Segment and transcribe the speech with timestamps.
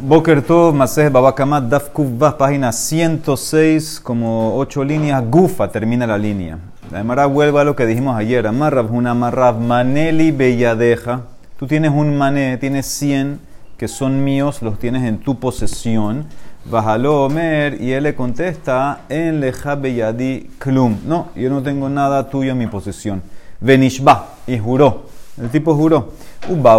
[0.00, 1.90] Boker Tov, Masej Babakamat, Daf
[2.38, 6.58] página 106, como 8 líneas, Gufa termina la línea.
[6.94, 11.22] Emara vuelve a lo que dijimos ayer, Amarrab, una Amarrab, Maneli Belladeja.
[11.58, 13.40] Tú tienes un mané, tienes 100
[13.76, 16.26] que son míos, los tienes en tu posesión.
[16.64, 20.96] Bajalo Omer, y él le contesta, en Leja Belladi Klum.
[21.08, 23.20] No, yo no tengo nada tuyo en mi posesión.
[23.60, 25.07] Venishba, y juró.
[25.40, 26.08] El tipo juró.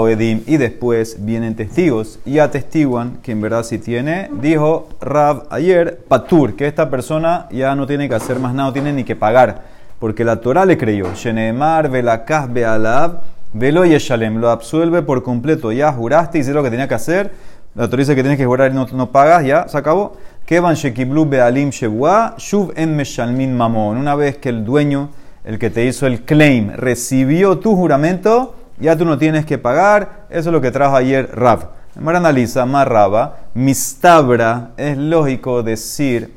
[0.10, 6.00] Edim, y después vienen testigos y atestiguan que en verdad si tiene, dijo Rab ayer,
[6.08, 9.16] Patur, que esta persona ya no tiene que hacer más nada, no tiene ni que
[9.16, 9.64] pagar,
[10.00, 11.14] porque la Torah le creyó.
[11.14, 13.22] Shenemar, Velakaz, Bealab,
[13.54, 15.72] Velo Yeshalem, lo absuelve por completo.
[15.72, 17.32] Ya juraste, hice lo que tenía que hacer.
[17.76, 20.18] La Torah dice que tienes que jurar y no, no pagas, ya se acabó.
[20.46, 23.98] Kevan Shekiblu Bealim Shebua, Shuv en Meshalmin Mamon.
[23.98, 25.10] Una vez que el dueño,
[25.50, 30.28] el que te hizo el claim, recibió tu juramento, ya tú no tienes que pagar.
[30.30, 31.70] Eso es lo que trajo ayer Rav.
[32.00, 36.36] Mar analiza, más Raba, mistabra, es lógico decir,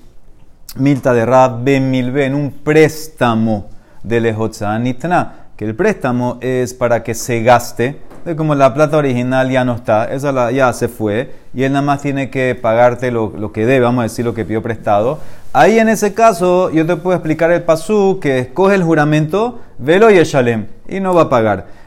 [0.76, 3.68] milta de Rav, ben milbe, en un préstamo
[4.02, 8.00] de lejotzanitna, que el préstamo es para que se gaste,
[8.36, 12.02] como la plata original ya no está, esa ya se fue, y él nada más
[12.02, 15.18] tiene que pagarte lo, que debe, vamos a decir lo que pidió prestado.
[15.52, 20.10] Ahí en ese caso, yo te puedo explicar el pasú que escoge el juramento, velo
[20.10, 21.82] y shalem, y no va a pagar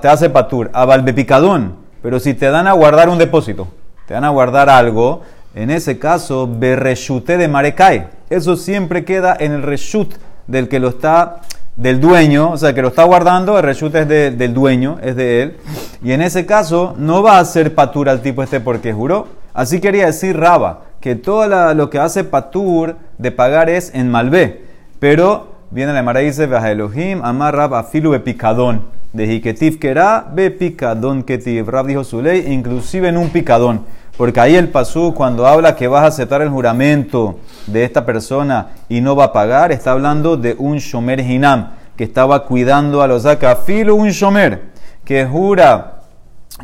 [0.00, 1.76] te hace patur, abal bepicadón.
[2.02, 3.68] Pero si te dan a guardar un depósito,
[4.06, 5.22] te dan a guardar algo,
[5.54, 8.08] en ese caso, berreshute de marecae.
[8.30, 10.14] Eso siempre queda en el reshut
[10.46, 11.40] del que lo está,
[11.76, 15.42] del dueño, o sea, que lo está guardando, el reshut es del dueño, es de
[15.42, 15.56] él.
[16.02, 19.28] Y en ese caso, no va a ser patur al tipo este porque juró.
[19.54, 24.64] Así quería decir Raba, que todo lo que hace patur de pagar es en malvé.
[24.98, 30.50] Pero viene la Mara y dice, Elohim, amar Rab afilu bepicadón de Hiketiv Kera, be
[30.50, 31.68] picadón Ketiv.
[31.68, 33.82] Rab dijo su ley, inclusive en un picadón.
[34.16, 38.68] Porque ahí el pasú, cuando habla que vas a aceptar el juramento de esta persona
[38.88, 43.06] y no va a pagar, está hablando de un shomer hinam, que estaba cuidando a
[43.06, 43.26] los
[43.64, 44.72] filo un shomer,
[45.04, 46.02] que jura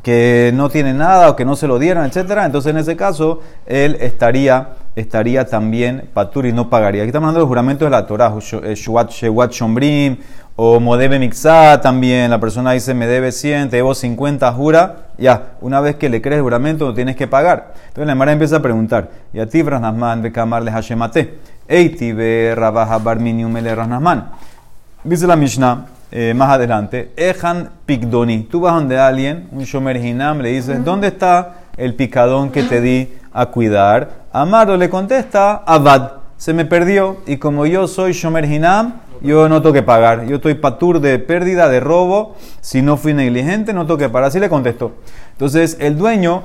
[0.02, 2.42] que no tiene nada o que no se lo dieron, etc.
[2.44, 7.02] Entonces, en ese caso, él estaría, estaría también patur y no pagaría.
[7.02, 10.18] Aquí estamos hablando del juramento de la Torah, Shewat Shombrim
[10.60, 15.52] o Modebe Mixá también, la persona dice me debe 100, te debo 50, jura, ya,
[15.60, 17.74] una vez que le crees el juramento no tienes que pagar.
[17.86, 21.38] Entonces la Mara empieza a preguntar, y a ti Rasnasman de Kamarle Hashemate,
[21.68, 24.30] Eiti be Rabaja Barminium le Rasnasman.
[25.04, 30.40] Dice la Mishnah, eh, más adelante, Ejan Pigdoni, tú vas donde alguien, un Shomer Hinam,
[30.40, 34.10] le dices, ¿dónde está el picadón que te di a cuidar?
[34.32, 39.62] Amaro le contesta, Abad, se me perdió, y como yo soy Shomer Hinam, yo no
[39.62, 40.26] tengo que pagar.
[40.26, 42.36] Yo estoy patur de pérdida, de robo.
[42.60, 44.28] Si no fui negligente, no tengo que pagar.
[44.28, 44.92] Así le contestó.
[45.32, 46.44] Entonces, el dueño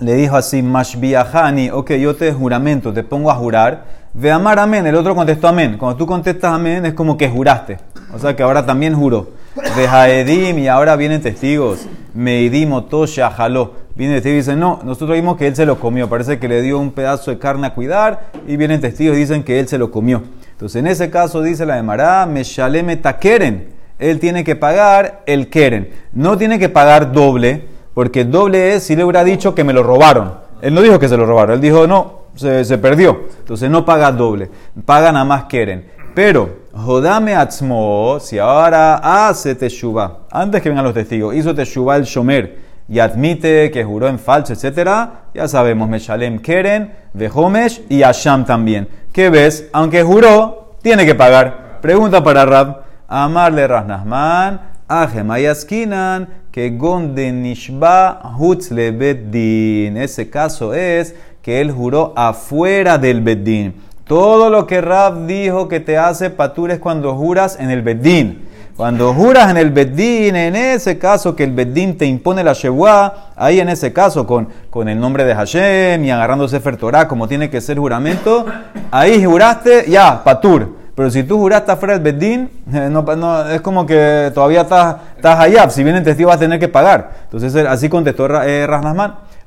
[0.00, 3.84] le dijo así, Mashbiahani, ok, yo te juramento, te pongo a jurar.
[4.14, 4.86] Ve amar amén.
[4.86, 5.76] El otro contestó amén.
[5.78, 7.78] Cuando tú contestas amén, es como que juraste.
[8.14, 9.28] O sea que ahora también juró.
[9.76, 11.86] De Jaedim, y ahora vienen testigos.
[12.14, 13.72] Meidim Otosha jaló.
[13.94, 16.08] Viene testigo y dice, no, nosotros vimos que él se lo comió.
[16.08, 18.30] Parece que le dio un pedazo de carne a cuidar.
[18.46, 20.22] Y vienen testigos y dicen que él se lo comió.
[20.56, 23.74] Entonces, en ese caso dice la Emara, Meshaleme Takeren.
[23.98, 25.90] Él tiene que pagar el Keren.
[26.14, 29.82] No tiene que pagar doble, porque doble es si le hubiera dicho que me lo
[29.82, 30.32] robaron.
[30.62, 33.24] Él no dijo que se lo robaron, él dijo no, se, perdió.
[33.38, 34.48] Entonces no paga doble,
[34.86, 35.90] paga nada más Keren.
[36.14, 42.04] Pero, Jodame Atzmo, si ahora hace Teshuva, antes que vengan los testigos, hizo Teshuva el
[42.04, 44.88] Shomer y admite que juró en falso, etc.,
[45.34, 48.88] ya sabemos, Meshalem Keren, Vehomesh y Asham también.
[49.12, 49.68] ¿Qué ves?
[49.72, 51.78] Aunque juró, tiene que pagar.
[51.80, 52.86] Pregunta para Rab.
[53.08, 59.96] Amarle Rasnahman, Ajemayaskinan, que Gonde Nishba Beddin.
[59.96, 63.74] Ese caso es que él juró afuera del Beddin.
[64.04, 68.42] Todo lo que Rab dijo que te hace patures cuando juras en el Beddin.
[68.76, 73.30] Cuando juras en el Beddin, en ese caso que el Beddin te impone la Shewa,
[73.34, 76.76] ahí en ese caso con, con el nombre de Hashem y agarrándose Sefer
[77.08, 78.44] como tiene que ser juramento,
[78.90, 80.76] ahí juraste, ya, patur.
[80.94, 85.40] Pero si tú juraste afuera del Beddin, eh, no, es como que todavía estás, estás
[85.40, 85.70] allá.
[85.70, 87.12] Si viene el testigo vas a tener que pagar.
[87.24, 88.68] Entonces así contestó eh,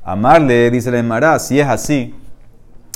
[0.03, 2.15] Amarle, dice la Emara, si es así,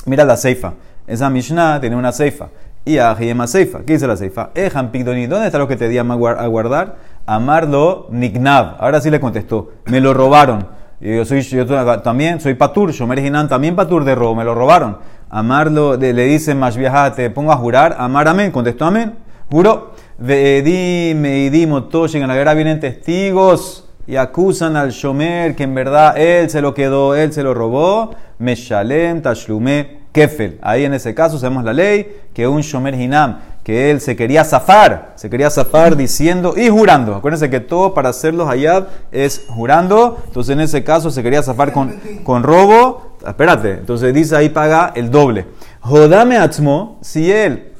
[0.04, 0.72] mira la ceifa.
[1.06, 2.48] Esa Mishnah tiene una ceifa
[2.84, 3.16] y a
[3.46, 3.80] Seifa.
[3.86, 4.50] ¿Qué dice la Seifa?
[4.54, 6.96] Ejan Pigdoni, ¿dónde está lo que te di a guardar?
[7.26, 8.76] Amarlo Nignav.
[8.78, 10.66] Ahora sí le contestó, me lo robaron.
[11.00, 11.66] Yo soy yo
[12.02, 14.98] también, soy Patur, Shomer Hinan, también Patur de robo, me lo robaron.
[15.28, 19.14] Amarlo, le, dice más viaja, te pongo a jurar, amar amén, contestó amén,
[19.50, 19.92] juro.
[20.16, 26.16] Veedim, Eidim, Otoshin, en la guerra vienen testigos y acusan al Shomer que en verdad
[26.16, 30.58] él se lo quedó, él se lo robó, Meshalem, Tashlume, Kefel.
[30.62, 34.44] Ahí en ese caso sabemos la ley que un Shomer Hinam, que él se quería
[34.44, 37.16] zafar, se quería zafar diciendo y jurando.
[37.16, 40.22] Acuérdense que todo para hacer los hayab es jurando.
[40.28, 43.16] Entonces en ese caso se quería zafar con, con robo.
[43.26, 45.46] Espérate, entonces dice ahí paga el doble.
[45.80, 47.72] Jodame Atzmo, si él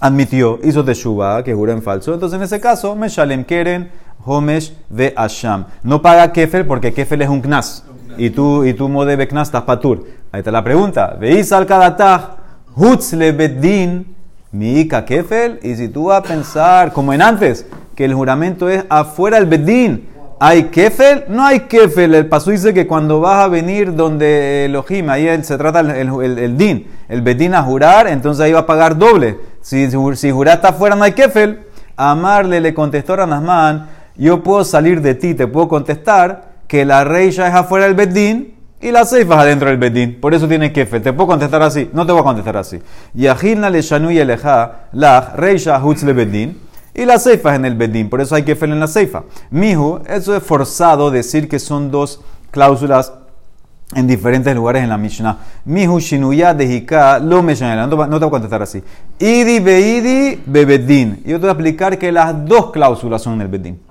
[0.00, 3.90] admitió, hizo teshuva, que juró en falso, entonces en ese caso, Meshalem Keren,
[4.24, 5.66] Homesh de Asham.
[5.82, 7.84] No paga Kefel porque Kefel es un knas.
[8.16, 10.04] Y tú, y tú modebe knas, estás patur.
[10.32, 11.16] Ahí está la pregunta.
[11.18, 12.36] Veis al kadatah,
[12.74, 14.14] hutz le bedin,
[14.52, 15.60] miika Kefel.
[15.62, 19.46] Y si tú vas a pensar, como en antes, que el juramento es afuera del
[19.46, 20.08] bedín.
[20.38, 21.24] ¿Hay kefel?
[21.28, 22.14] No hay kefel.
[22.14, 26.38] El paso dice que cuando vas a venir donde Elohim, ahí se trata el, el,
[26.38, 29.38] el, din, el bedín a jurar, entonces ahí va a pagar doble.
[29.62, 31.60] Si, si juraste afuera no hay kefel.
[31.96, 37.04] Amarle le contestó a Ranasman, yo puedo salir de ti, te puedo contestar que la
[37.04, 40.20] rey ya es afuera del bedín y la ceifa es adentro del bedín.
[40.20, 41.02] Por eso tiene kefel.
[41.02, 41.90] Te puedo contestar así.
[41.92, 42.80] No te voy a contestar así.
[43.14, 46.66] Yahilna le shanu y eleja, la rey ya le bedín
[46.96, 49.24] y la ceifa es en el bedín, por eso hay que fel en la ceifa.
[49.50, 53.12] Mijo, eso es forzado decir que son dos cláusulas
[53.94, 55.36] en diferentes lugares en la Mishnah.
[55.66, 58.82] Mihu shinuya de hika lo no, te voy a contestar así.
[59.18, 61.22] Idi beidi bebedin.
[61.26, 63.85] Yo te voy a explicar que las dos cláusulas son en el bedín.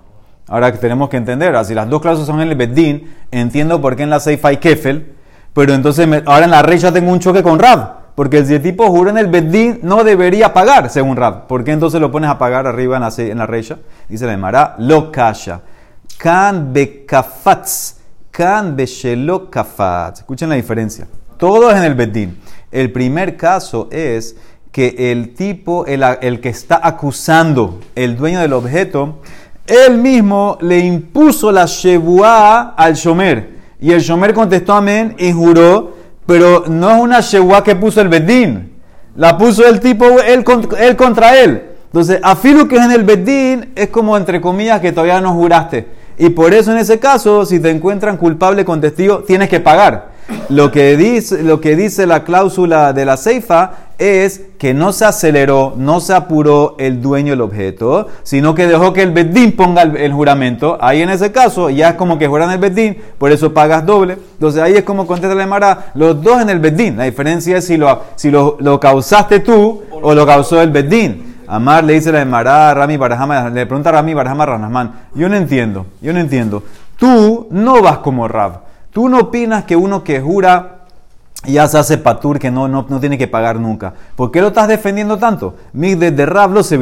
[0.47, 4.03] Ahora tenemos que entender, así las dos cláusulas son en el bedín, entiendo por qué
[4.03, 5.15] en la ceifa hay kefel,
[5.53, 8.05] pero entonces ahora en la rey ya tengo un choque con Rab.
[8.15, 11.47] Porque si el tipo jura en el Bedín, no debería pagar, según Rab.
[11.47, 13.77] ¿Por qué entonces lo pones a pagar arriba en la, en la reya?
[14.07, 15.61] Dice la Emara, lo kasha.
[16.17, 17.97] Kan bekafatz.
[18.31, 20.19] Kan beshelo kafatz.
[20.19, 21.07] Escuchen la diferencia.
[21.37, 22.39] Todo es en el Bedín.
[22.71, 24.37] El primer caso es
[24.71, 29.21] que el tipo, el que está acusando, el dueño del objeto,
[29.67, 33.55] él mismo le impuso la shebuá al shomer.
[33.79, 35.95] Y el shomer contestó amén y juró
[36.25, 38.71] pero no es una shewa que puso el bedín.
[39.15, 41.63] La puso el tipo, él, contra él.
[41.85, 45.87] Entonces, afilo que es en el bedín es como entre comillas que todavía no juraste.
[46.17, 50.14] Y por eso en ese caso, si te encuentran culpable con testigo, tienes que pagar.
[50.49, 55.05] Lo que dice, lo que dice la cláusula de la ceifa es que no se
[55.05, 59.83] aceleró, no se apuró el dueño del objeto, sino que dejó que el Bedín ponga
[59.83, 60.77] el, juramento.
[60.81, 64.17] Ahí en ese caso ya es como que juran el Bedín, por eso pagas doble.
[64.33, 66.97] Entonces ahí es como contesta la Mara, los dos en el Bedín.
[66.97, 71.35] La diferencia es si lo, si lo, lo causaste tú o lo causó el Bedín.
[71.47, 75.35] Amar le dice la Emara, Rami Barahama, le pregunta a Rami Barahama Ranasman, yo no
[75.35, 76.63] entiendo, yo no entiendo.
[76.97, 78.64] Tú no vas como Rab.
[78.95, 80.85] Tú no opinas que uno que jura
[81.43, 83.93] ya se hace patur que no, no, no, tiene que pagar nunca.
[84.15, 85.55] ¿Por qué lo estás defendiendo tanto?
[85.73, 86.79] Mi de Rab se.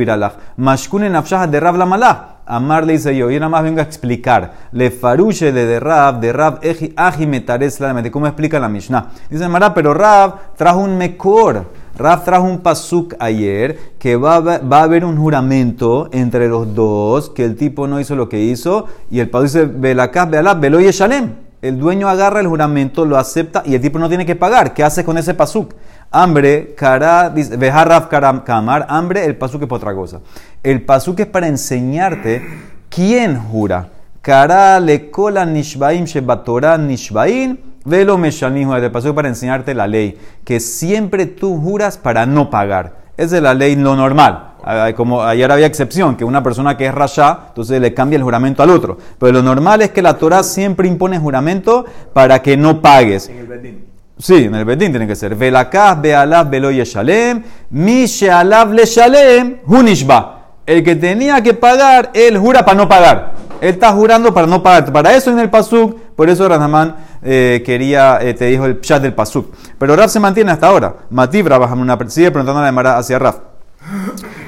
[0.57, 2.17] Mashkune nafshah de Rab la malach.
[2.45, 4.53] Amar le dice yo, yo nada más vengo a explicar.
[4.73, 9.07] Le faruche de de Rab, de Rab la ¿Cómo explica la Mishnah?
[9.31, 11.65] Dice Mara, pero Rab trajo un mekor.
[11.97, 17.31] Rab trajo un pasuk ayer que va, va, a haber un juramento entre los dos,
[17.31, 20.79] que el tipo no hizo lo que hizo, y el pasuk dice, Belakaz, Bealab, Belo
[20.79, 24.73] Shalem el dueño agarra el juramento, lo acepta y el tipo no tiene que pagar.
[24.73, 25.73] ¿Qué hace con ese pasuk?
[26.11, 28.07] Hambre, cara, bejarraf
[28.43, 30.19] kamar, hambre, el pasuk es para otra cosa.
[30.61, 32.45] El pasuk es para enseñarte
[32.89, 33.87] quién jura.
[34.21, 38.75] Cara le cola nishbaim shebatora nishbaim, velo meshanihu.
[38.75, 43.02] El pasuk para enseñarte la ley, que siempre tú juras para no pagar.
[43.15, 44.53] Esa es la ley, lo normal.
[44.95, 48.63] Como ayer había excepción, que una persona que es rasha, entonces le cambia el juramento
[48.63, 48.97] al otro.
[49.19, 53.29] Pero lo normal es que la Torah siempre impone juramento para que no pagues.
[53.29, 53.85] En el bedín.
[54.17, 55.35] Sí, en el bedín tiene que ser.
[55.35, 60.39] Velakaz be'alav velo yeshalem, mi she'alav le shalem, hunishba.
[60.65, 63.33] El que tenía que pagar, él jura para no pagar.
[63.63, 64.91] Él está jurando para no pagar.
[64.91, 69.01] Para eso en el pasuk, por eso Ranamán eh, quería, eh, te dijo el pshat
[69.01, 69.53] del pasuk.
[69.79, 70.97] Pero Raf se mantiene hasta ahora.
[71.09, 73.37] Matibra, una sigue preguntando a la hacia Raf.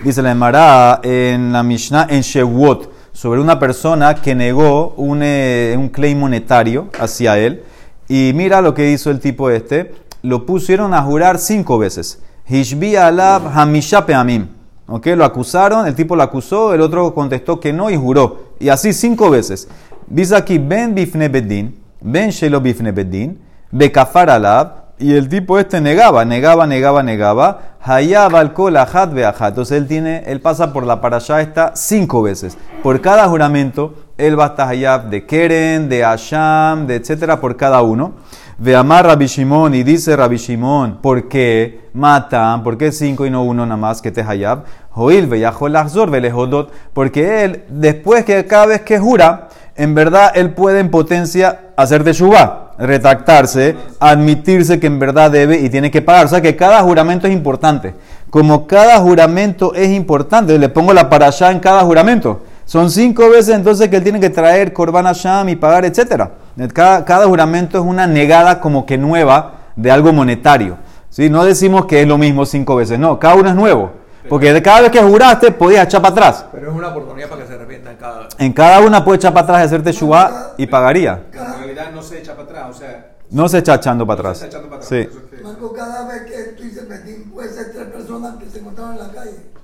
[0.04, 5.76] Dice la Emara en la Mishnah en Shewot sobre una persona que negó un, eh,
[5.78, 7.64] un claim monetario hacia él.
[8.10, 9.96] Y mira lo que hizo el tipo este.
[10.24, 12.22] Lo pusieron a jurar cinco veces.
[12.50, 14.55] Hishbi alab hamisha peamim.
[14.88, 15.08] ¿Ok?
[15.08, 18.52] Lo acusaron, el tipo lo acusó, el otro contestó que no y juró.
[18.60, 19.68] Y así cinco veces.
[20.08, 23.40] Dice aquí, ben bifne bedin, ben shelo bifne bedin,
[23.72, 27.76] bekafar alab, y el tipo este negaba, negaba, negaba, negaba.
[27.82, 29.50] Hayab alcohol ajat beajat.
[29.50, 32.58] Entonces él tiene, él pasa por la parashá esta cinco veces.
[32.82, 37.82] Por cada juramento, él va hasta hayab de Keren, de Asham, de etcétera, por cada
[37.82, 38.14] uno.
[38.58, 42.64] Ve amar Rabbi Shimon y dice Rabbi Shimon, ¿por qué matan?
[42.64, 44.64] ¿Por qué cinco y no uno nada más que te hayab?
[44.92, 50.54] Joil veyajol achzor velejodot, porque él, después que cada vez que jura, en verdad él
[50.54, 56.02] puede en potencia hacer de shubá, retractarse, admitirse que en verdad debe y tiene que
[56.02, 56.28] pagar.
[56.28, 57.94] O sea que cada juramento es importante.
[58.30, 62.42] Como cada juramento es importante, le pongo la para allá en cada juramento.
[62.66, 66.30] Son cinco veces entonces que él tiene que traer Korban Hashem y pagar, etc.
[66.74, 70.78] Cada, cada, juramento es una negada como que nueva de algo monetario.
[71.10, 71.30] ¿sí?
[71.30, 73.92] No decimos que es lo mismo cinco veces, no, cada uno es nuevo.
[74.28, 76.46] Porque de cada vez que juraste podías echar para atrás.
[76.52, 78.28] Pero es una oportunidad para que se arrepienta en cada.
[78.40, 81.26] En cada una puede echar para atrás y hacerte shubá y pagaría.
[81.32, 83.12] En realidad no se echa para atrás, o sea.
[83.30, 84.40] No se echa echando para no atrás.
[84.40, 85.08] se está echando para atrás.
[85.12, 85.44] Sí.
[85.44, 89.00] Marco, cada vez que tú dices Bedín, puede ser tres personas que se encontraban en
[89.00, 89.55] la calle.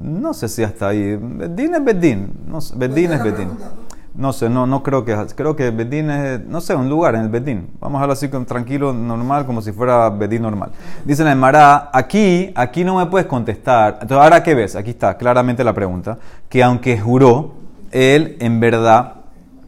[0.00, 1.16] No sé si hasta ahí.
[1.20, 2.32] Bedín es Bedín.
[2.46, 3.50] No sé, Bedín es Bedín.
[4.14, 5.16] No sé, no, no creo que.
[5.34, 6.44] Creo que Bedín es.
[6.46, 7.70] No sé, un lugar en el Bedín.
[7.80, 10.70] Vamos a hablar así con, tranquilo, normal, como si fuera Bedín normal.
[11.04, 13.98] Dice la Emara, aquí, aquí no me puedes contestar.
[14.00, 14.76] Entonces, ¿ahora qué ves?
[14.76, 16.18] Aquí está claramente la pregunta.
[16.48, 17.54] Que aunque juró,
[17.90, 19.14] él en verdad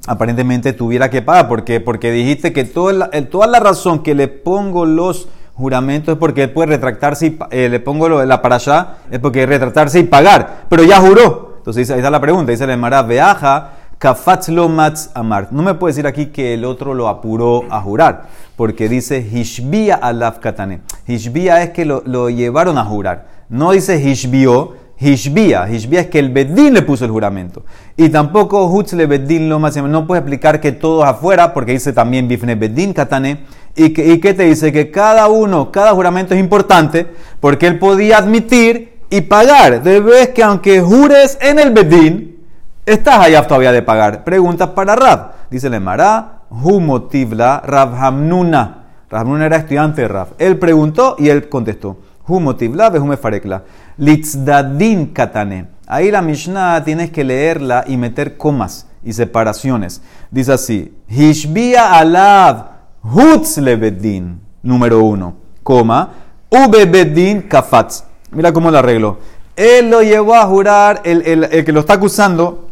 [0.06, 1.48] aparentemente tuviera que pagar.
[1.48, 5.28] porque Porque dijiste que toda la, toda la razón que le pongo los
[5.60, 9.46] juramentos es porque él puede retractarse y eh, le pongo la para allá, es porque
[9.46, 10.64] retractarse y pagar.
[10.68, 11.54] Pero ya juró.
[11.58, 15.48] Entonces ahí está la pregunta, dice la Emara, veaja, kafatz lo matz amar.
[15.50, 18.22] No me puede decir aquí que el otro lo apuró a jurar,
[18.56, 20.80] porque dice hishbia alaf katane.
[21.06, 23.26] Hishbia es que lo, lo llevaron a jurar.
[23.50, 27.64] No dice hishbio, Hishbia, Hishbia es que el Bedín le puso el juramento.
[27.96, 29.74] Y tampoco Hutz le Bedín lo más.
[29.76, 33.44] No puede explicar que todos afuera, porque dice también Bifne Bedín Katane.
[33.74, 37.06] Y que, y que te dice que cada uno, cada juramento es importante,
[37.40, 39.82] porque él podía admitir y pagar.
[39.82, 42.36] Ves que aunque jures en el Bedín,
[42.84, 44.22] estás allá todavía de pagar.
[44.22, 45.32] Preguntas para Rab.
[45.50, 48.84] Dice le Mará, Hu motivla Rab Hamnuna.
[49.08, 50.28] Rab era estudiante de Rab.
[50.38, 51.96] Él preguntó y él contestó.
[52.26, 53.62] Hu motivla vehume farekla.
[53.98, 55.66] Litzdadin katane.
[55.86, 60.02] Ahí la Mishnah tienes que leerla y meter comas y separaciones.
[60.30, 62.66] Dice así: Hishbia alav
[63.02, 64.40] hutz lebedin.
[64.62, 65.34] Número uno.
[65.62, 66.10] Coma.
[66.50, 68.04] Ube bedin kafatz.
[68.30, 69.18] Mira cómo lo arreglo.
[69.56, 72.68] Él lo llevó a jurar, el, el- el que lo está acusando,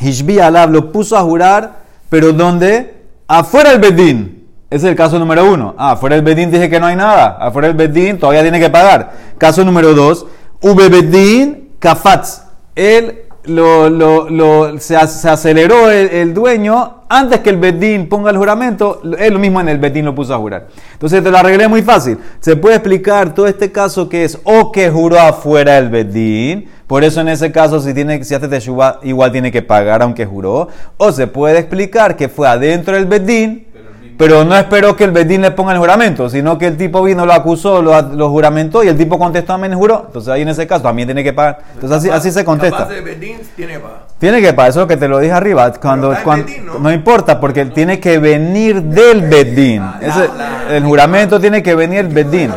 [0.00, 3.04] Hishbi Alab lo puso a jurar, pero ¿dónde?
[3.26, 4.39] Afuera del Bedín.
[4.70, 5.74] Ese es el caso número uno.
[5.76, 7.36] Ah, afuera del Bedín dije que no hay nada.
[7.40, 9.12] Afuera del Bedín todavía tiene que pagar.
[9.36, 10.26] Caso número dos.
[10.62, 12.42] Ube Bedín Kafatz.
[12.76, 18.30] Él lo, lo- lo- se, ac- se aceleró el, dueño antes que el Bedín ponga
[18.30, 19.02] el juramento.
[19.18, 20.68] Él mismo en el Bedín lo puso a jurar.
[20.92, 22.18] Entonces te lo arreglé muy fácil.
[22.38, 26.68] Se puede explicar todo este caso que es o que juró afuera del Bedín.
[26.86, 30.26] Por eso en ese caso, si, tiene, si hace teshuva, igual tiene que pagar aunque
[30.26, 30.68] juró.
[30.96, 33.66] O se puede explicar que fue adentro del Bedín,
[34.20, 37.24] pero no esperó que el Bedín le ponga el juramento, sino que el tipo vino,
[37.24, 40.02] lo acusó, lo, lo juramentó y el tipo contestó amén juró.
[40.08, 41.60] Entonces ahí en ese caso también tiene que pagar.
[41.72, 42.84] Entonces así, así se contesta.
[42.84, 43.98] De Bedín tiene que pagar.
[44.18, 45.72] Tiene que pagar, eso es lo que te lo dije arriba.
[45.72, 46.78] Cuando, Bedín, ¿no?
[46.78, 46.92] ¿no?
[46.92, 49.82] importa, porque tiene que venir del Bedín.
[50.02, 50.28] Ese-
[50.76, 52.52] el juramento tiene que venir del Bedín.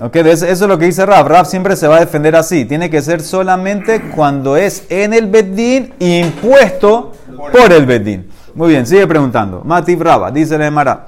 [0.00, 1.28] Ok, de eso, eso es lo que dice Raf.
[1.28, 2.64] Raf siempre se va a defender así.
[2.64, 7.12] Tiene que ser solamente cuando es en el Bedín impuesto
[7.52, 8.33] por el Bedín.
[8.54, 9.62] Muy bien, sigue preguntando.
[9.64, 11.06] Mativ Raba, dice la Emara.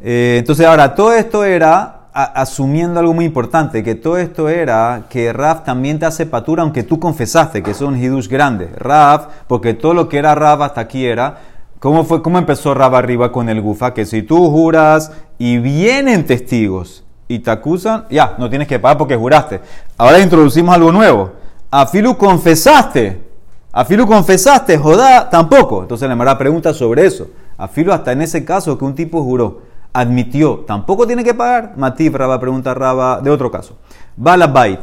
[0.00, 5.32] Eh, entonces ahora, todo esto era asumiendo algo muy importante, que todo esto era que
[5.32, 8.68] Raf también te hace patura aunque tú confesaste que es un hidush grande.
[8.76, 11.38] Raf, porque todo lo que era Raf hasta aquí era,
[11.80, 13.92] ¿cómo, fue, cómo empezó Raf arriba con el Gufa?
[13.92, 18.98] Que si tú juras y vienen testigos y te acusan, ya, no tienes que pagar
[18.98, 19.60] porque juraste.
[19.96, 21.32] Ahora introducimos algo nuevo.
[21.70, 23.31] Afilu confesaste.
[23.72, 25.82] Afilu confesaste, Jodá tampoco.
[25.82, 27.28] Entonces la Mara pregunta sobre eso.
[27.56, 29.62] Afilu hasta en ese caso que un tipo juró,
[29.92, 31.72] admitió, tampoco tiene que pagar.
[31.76, 33.78] Mativ Raba pregunta Raba de otro caso.
[34.16, 34.80] Balabait.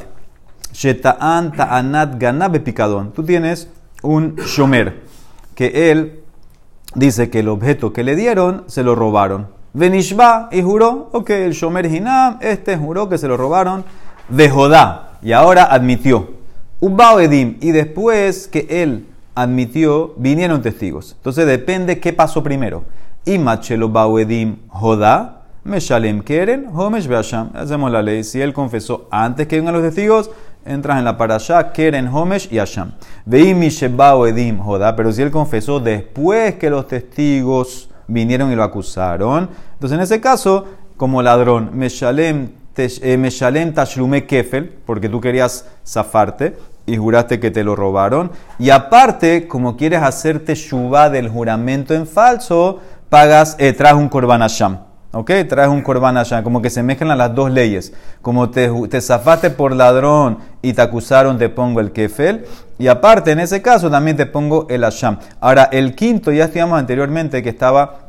[0.73, 3.11] Sheta'an ta'anat ganabe picadón.
[3.11, 3.69] Tú tienes
[4.01, 5.03] un shomer
[5.55, 6.21] que él
[6.95, 9.47] dice que el objeto que le dieron se lo robaron.
[9.73, 13.85] Venishba y juró, ok, el shomer hinam, este juró que se lo robaron
[14.29, 16.38] de Jodá y ahora admitió.
[16.81, 19.05] Ubbao Edim, y después que él
[19.35, 21.13] admitió, vinieron testigos.
[21.17, 22.85] Entonces depende qué pasó primero.
[23.25, 27.51] Imachelo Bao Edim Jodá, Meshalem Keren, Homesh Beasham.
[27.53, 28.23] Hacemos la ley.
[28.23, 30.31] Si él confesó antes que vengan los testigos,
[30.65, 32.93] entras en la parasha Keren, Homesh y Asham.
[33.25, 38.63] Veim Mishebao Edim Jodá, pero si él confesó después que los testigos vinieron y lo
[38.63, 45.67] acusaron, entonces en ese caso, como ladrón, Meshalem eh, Meshalem Tashlume Kefel, porque tú querías
[45.85, 46.55] zafarte
[46.91, 48.31] y juraste que te lo robaron.
[48.57, 52.79] Y aparte, como quieres hacerte shubá del juramento en falso,
[53.09, 54.77] pagas, eh, traes un korban Hashem.
[55.11, 55.31] ¿Ok?
[55.47, 56.43] Traes un korban Hashem.
[56.43, 57.93] Como que se mezclan las dos leyes.
[58.21, 62.45] Como te, te zafaste por ladrón y te acusaron, te pongo el kefel.
[62.77, 65.17] Y aparte, en ese caso, también te pongo el Hashem.
[65.39, 68.01] Ahora, el quinto, ya estudiamos anteriormente que estaba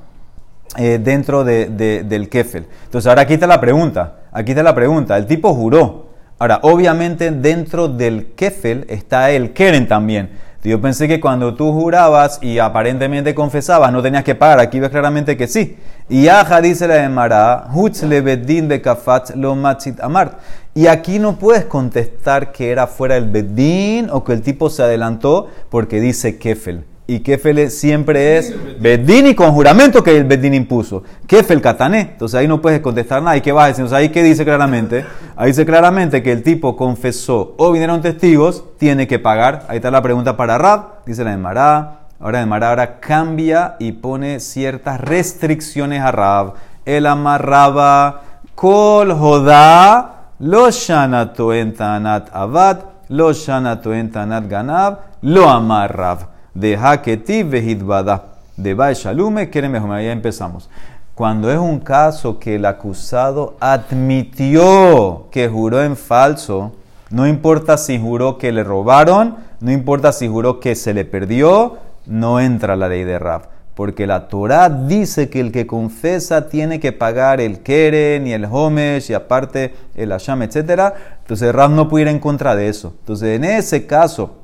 [0.77, 2.67] eh, dentro de- de- del kefel.
[2.85, 4.17] Entonces, ahora aquí está la pregunta.
[4.31, 5.17] Aquí está la pregunta.
[5.17, 6.10] El tipo juró.
[6.43, 10.31] Ahora, obviamente, dentro del kefel está el keren también.
[10.65, 14.59] Yo pensé que cuando tú jurabas y aparentemente confesabas, no tenías que pagar.
[14.59, 15.77] Aquí ves claramente que sí.
[16.09, 20.39] Y Aja dice la de Mará, "Hutz lebedin bekafat lo matzit amart.
[20.75, 24.83] Y aquí no puedes contestar que era fuera el bedín o que el tipo se
[24.83, 26.87] adelantó porque dice kefel.
[27.11, 31.03] Y kefel siempre es bedín y con juramento que el bedín impuso.
[31.27, 32.03] Kefel katané.
[32.13, 33.37] Entonces ahí no puedes contestar nada.
[33.37, 33.83] ¿Y qué vas a decir?
[33.83, 35.05] Entonces ahí qué dice claramente?
[35.35, 39.65] Ahí dice claramente que el tipo confesó o vinieron testigos, tiene que pagar.
[39.67, 41.05] Ahí está la pregunta para Rab.
[41.05, 42.03] Dice la de Mará.
[42.21, 46.55] Ahora de Mará ahora cambia y pone ciertas restricciones a Rab.
[46.85, 48.23] Él amarraba
[48.55, 56.39] kol jodá lo shanato en tanat avad, lo shanato en tanat ganab, lo amarrab.
[56.55, 58.25] De haketi vehidbada.
[58.57, 59.93] De bae shalume, quiere mejor.
[59.93, 60.69] Ahí empezamos.
[61.15, 66.73] Cuando es un caso que el acusado admitió que juró en falso,
[67.11, 71.77] no importa si juró que le robaron, no importa si juró que se le perdió,
[72.07, 73.43] no entra la ley de Rab.
[73.75, 78.45] Porque la Torah dice que el que confesa tiene que pagar el Keren y el
[78.45, 80.95] Homesh y aparte el Hasham, etc.
[81.21, 82.95] Entonces Rab no puede ir en contra de eso.
[83.01, 84.37] Entonces en ese caso,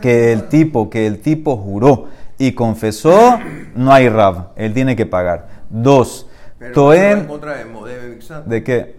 [0.00, 2.06] que el tipo, que el tipo juró
[2.38, 3.38] y confesó,
[3.74, 4.48] no hay Rab.
[4.56, 5.48] Él tiene que pagar.
[5.70, 6.26] Dos,
[6.58, 6.94] Pero Toen...
[6.96, 8.44] en contra de Modebe Mixat.
[8.44, 8.96] ¿De qué?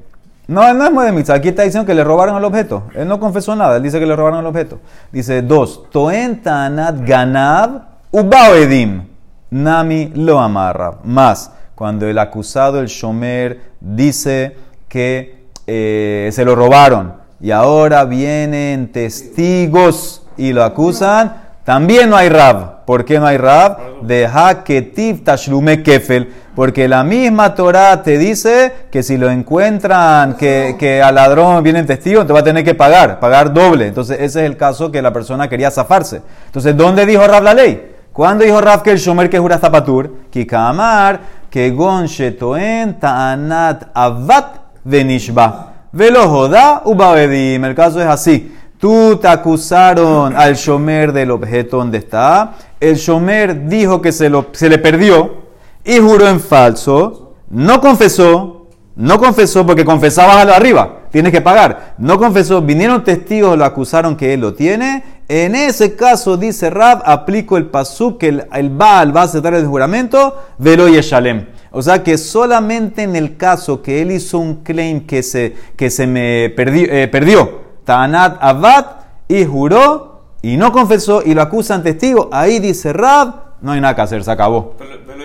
[0.48, 1.36] No, él no es Moed Mitzvah.
[1.36, 2.84] Aquí está diciendo que le robaron el objeto.
[2.96, 3.78] Él no confesó nada.
[3.78, 4.80] Él dice que le robaron el objeto.
[5.12, 5.90] Dice dos.
[5.92, 7.82] Toen tanat ganab
[8.12, 9.04] ubao edim.
[9.50, 11.00] Nami lo amarra.
[11.04, 14.56] Más, cuando el acusado, el shomer, dice
[14.88, 22.30] que eh, se lo robaron y ahora vienen testigos y lo acusan, también no hay
[22.30, 22.86] rab.
[22.86, 24.02] ¿Por qué no hay rab?
[24.02, 26.34] Deja que tiv tashlume kefel.
[26.56, 31.86] Porque la misma Torah te dice que si lo encuentran, que, que al ladrón vienen
[31.86, 33.88] testigos, te va a tener que pagar, pagar doble.
[33.88, 36.22] Entonces, ese es el caso que la persona quería zafarse.
[36.46, 37.96] Entonces, ¿dónde dijo Rab la ley?
[38.14, 40.12] ¿Cuándo dijo Rab que el shomer que jura zapatur?
[40.32, 41.20] Kikamar,
[41.52, 45.74] que gon shetoen ta'anat avat venishba.
[45.92, 47.66] Velo joda ubaedim.
[47.66, 48.57] El caso es así.
[48.80, 52.56] Tú te acusaron al shomer del objeto donde está.
[52.80, 55.36] El shomer dijo que se, le perdió
[55.84, 57.34] y juró en falso.
[57.50, 58.68] No confesó.
[58.96, 61.02] No confesó porque confesabas a arriba.
[61.12, 61.96] Tienes que pagar.
[61.98, 62.62] No confesó.
[62.62, 65.04] Vinieron testigos, lo acusaron que él lo tiene.
[65.28, 69.54] En ese caso, dice Rab, aplico el pasuk que el, el Baal va a aceptar
[69.56, 70.36] el juramento.
[70.58, 71.48] Velo y Shalem.
[71.72, 75.90] O sea que solamente en el caso que él hizo un claim que se, que
[75.90, 78.86] se me perdi- eh, perdió, Tanat Abad,
[79.30, 83.96] y juró y no confesó y lo acusan testigo, ahí dice Rab, no hay nada
[83.96, 84.74] que hacer, se acabó.
[84.78, 85.24] Pero, pero.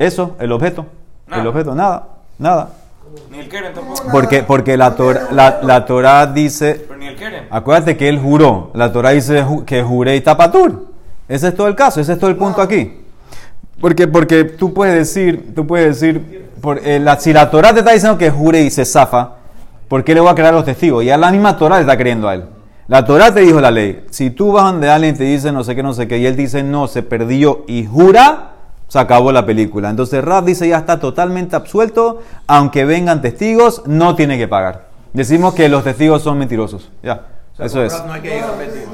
[0.00, 0.86] Eso, el objeto.
[1.32, 2.70] El objeto, nada, nada.
[3.30, 4.02] Ni el Keren tampoco.
[4.10, 7.46] Porque, porque la, Tor- la, la Torah dice, Pero ni el Keren.
[7.50, 10.88] acuérdate que él juró, la Torah dice que juré y tapatur.
[11.28, 13.00] Ese es todo el caso, ese es todo el punto aquí.
[13.80, 17.78] Porque, porque tú puedes decir, tú puedes decir, por, eh, la- si la Torah te
[17.80, 19.30] está diciendo que jure y se zafa,
[19.88, 21.04] ¿por qué le voy a crear los testigos?
[21.04, 22.44] Ya la misma Torah le está creyendo a él.
[22.86, 24.04] La Torah te dijo la ley.
[24.10, 26.26] Si tú vas donde alguien y te dice no sé qué, no sé qué, y
[26.26, 28.50] él dice no, se perdió y jura,
[28.88, 29.88] se acabó la película.
[29.88, 34.88] Entonces Rab dice ya está totalmente absuelto, aunque vengan testigos, no tiene que pagar.
[35.14, 36.90] Decimos que los testigos son mentirosos.
[37.02, 38.04] Ya, O sea, eso es.
[38.04, 38.42] No hay que.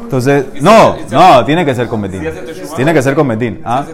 [0.02, 2.22] Entonces, no, no, tiene que ser con Betín.
[2.76, 3.62] Tiene que ser con Betín.
[3.64, 3.84] ¿ah?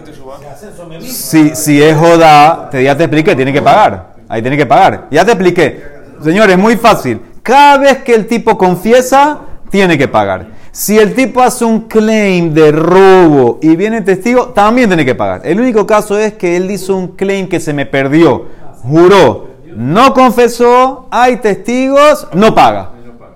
[0.99, 4.17] Si, si es joda, te, ya te expliqué, tiene que pagar.
[4.27, 5.07] Ahí tiene que pagar.
[5.09, 5.96] Ya te expliqué.
[6.21, 7.21] Señores, muy fácil.
[7.43, 10.47] Cada vez que el tipo confiesa, tiene que pagar.
[10.71, 15.41] Si el tipo hace un claim de robo y viene testigo, también tiene que pagar.
[15.43, 18.45] El único caso es que él hizo un claim que se me perdió,
[18.83, 22.91] juró, no confesó, hay testigos, no paga.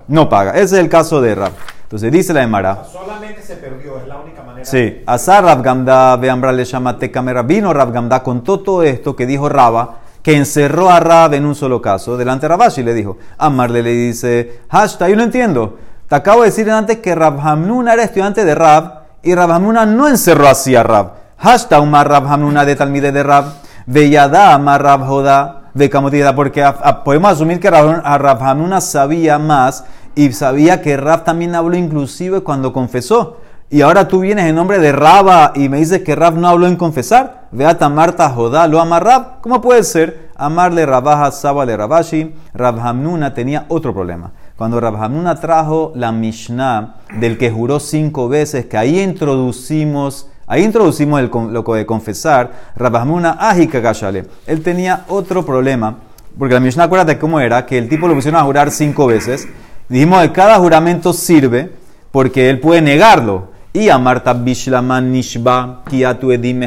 [0.08, 0.52] No paga.
[0.52, 1.52] Ese es el caso de Rab.
[1.84, 2.84] Entonces dice la Emara.
[2.90, 4.64] Solamente se perdió, es la única manera.
[4.64, 7.42] Sí, Azar Rav Gamda, Beambra le llamate Camera.
[7.42, 11.54] Vino Rav Gamda, contó todo esto que dijo Raba, que encerró a Rab en un
[11.54, 12.16] solo caso.
[12.16, 15.78] Delante de Rabashi le dijo, Amarle le dice, hashtag, yo no entiendo.
[16.08, 19.86] Te acabo de decir antes que Rab Hamnuna era estudiante de Rab y Rab Hamnuna
[19.86, 21.14] no encerró así a Rab.
[21.38, 23.46] Hashtag Umar Rab Hamnuna de Talmide de Rab,
[23.86, 26.64] Veyada Amar Rab Joda de Camotida, porque
[27.04, 31.76] podemos asumir que Rab, a Rab Hamnuna sabía más y sabía que Rab también habló
[31.76, 33.38] inclusive cuando confesó.
[33.72, 36.66] Y ahora tú vienes en nombre de Raba y me dices que Rab no habló
[36.66, 37.46] en confesar.
[37.52, 39.40] Veata Marta Jodá, lo ama Rab.
[39.40, 40.28] ¿Cómo puede ser?
[40.36, 42.34] Amarle Rabaja Saba le Rabashi.
[42.52, 44.32] Rab Hamnuna tenía otro problema.
[44.58, 50.64] Cuando Rab Hamnuna trajo la Mishnah del que juró cinco veces, que ahí introducimos, ahí
[50.64, 54.26] introducimos el, lo de confesar, Rab Hamnuna Ajika Gashale.
[54.46, 55.96] Él tenía otro problema.
[56.38, 59.48] Porque la Mishnah, acuérdate cómo era, que el tipo lo pusieron a jurar cinco veces.
[59.88, 61.72] Dijimos que cada juramento sirve
[62.10, 63.51] porque él puede negarlo.
[63.72, 66.62] Y a Marta Bishlaman Nishba Kiatu Edim.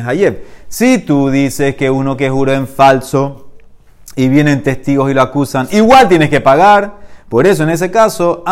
[0.68, 3.50] Si tú dices que uno que juró en falso
[4.16, 7.06] y vienen testigos y lo acusan, igual tienes que pagar.
[7.30, 8.44] Por eso, en ese caso,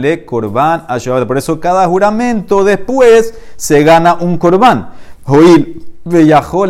[0.00, 0.84] le Korban.
[1.26, 4.90] Por eso, cada juramento después se gana un Korban.
[5.24, 6.64] Joil Bellajó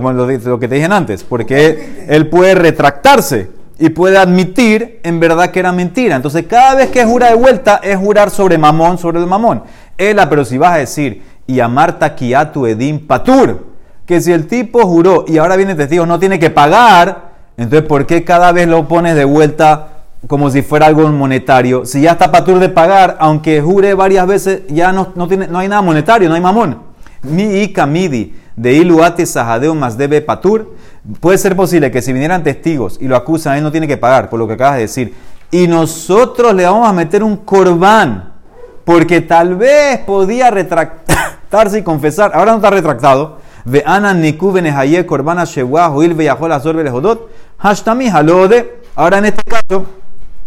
[0.00, 5.50] lo- lo que te dije antes, porque él puede retractarse y puede admitir en verdad
[5.50, 6.14] que era mentira.
[6.14, 9.62] Entonces, cada vez que jura de vuelta es jurar sobre mamón, sobre el mamón.
[9.96, 13.66] Ela, pero si vas a decir, y a Marta Kiatu Edim Patur,
[14.04, 18.06] que si el tipo juró y ahora viene testigo, no tiene que pagar, entonces, ¿por
[18.06, 19.88] qué cada vez lo pones de vuelta
[20.26, 21.86] como si fuera algo monetario?
[21.86, 25.58] Si ya está Patur de pagar, aunque jure varias veces, ya no, no, tiene, no
[25.58, 26.82] hay nada monetario, no hay mamón.
[27.22, 30.74] Mi y kamidi de iluate sahadeo más debe patur.
[31.20, 34.28] Puede ser posible que si vinieran testigos y lo acusan, él no tiene que pagar,
[34.28, 35.14] por lo que acabas de decir.
[35.50, 38.32] Y nosotros le vamos a meter un corbán,
[38.84, 42.32] porque tal vez podía retractarse y confesar.
[42.34, 43.38] Ahora no está retractado.
[43.64, 47.30] Ve ana niku benehaye corbana shewa huil beyahol azor belejodot.
[47.58, 48.82] Hashtami halode.
[48.94, 49.86] Ahora en este caso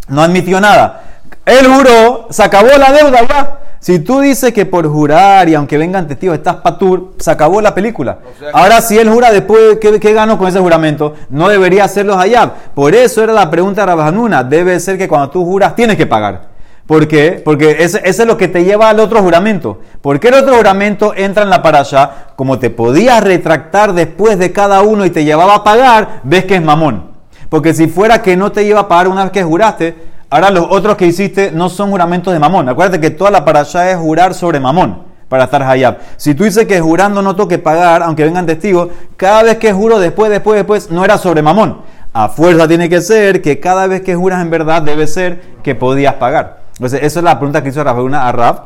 [0.07, 1.03] no admitió nada.
[1.45, 3.59] Él juró, se acabó la deuda.
[3.83, 7.75] Si tú dices que por jurar y aunque vengan testigos estás patur, se acabó la
[7.75, 8.19] película.
[8.23, 11.15] O sea que- Ahora si él jura después, ¿qué, qué ganó con ese juramento?
[11.29, 12.49] No debería hacerlos allá.
[12.73, 14.45] Por eso era la pregunta de Rabajanuna.
[14.45, 16.47] Debe ser que cuando tú juras tienes que pagar.
[16.87, 17.41] ¿Por qué?
[17.43, 19.81] Porque ese, ese es lo que te lleva al otro juramento.
[20.01, 22.27] ¿Por qué el otro juramento entra en la parasha?
[22.37, 26.55] Como te podías retractar después de cada uno y te llevaba a pagar, ves que
[26.55, 27.11] es mamón.
[27.49, 30.65] Porque si fuera que no te lleva a pagar una vez que juraste, ahora los
[30.69, 32.67] otros que hiciste no son juramentos de mamón.
[32.67, 35.97] Acuérdate que toda la parasha es jurar sobre mamón para estar hayab.
[36.17, 39.99] Si tú dices que jurando no toque pagar, aunque vengan testigos, cada vez que juro
[39.99, 41.81] después, después, después, no era sobre mamón.
[42.13, 45.75] A fuerza tiene que ser que cada vez que juras en verdad debe ser que
[45.75, 46.63] podías pagar.
[46.73, 48.61] Entonces, esa es la pregunta que hizo Rafael a Rab.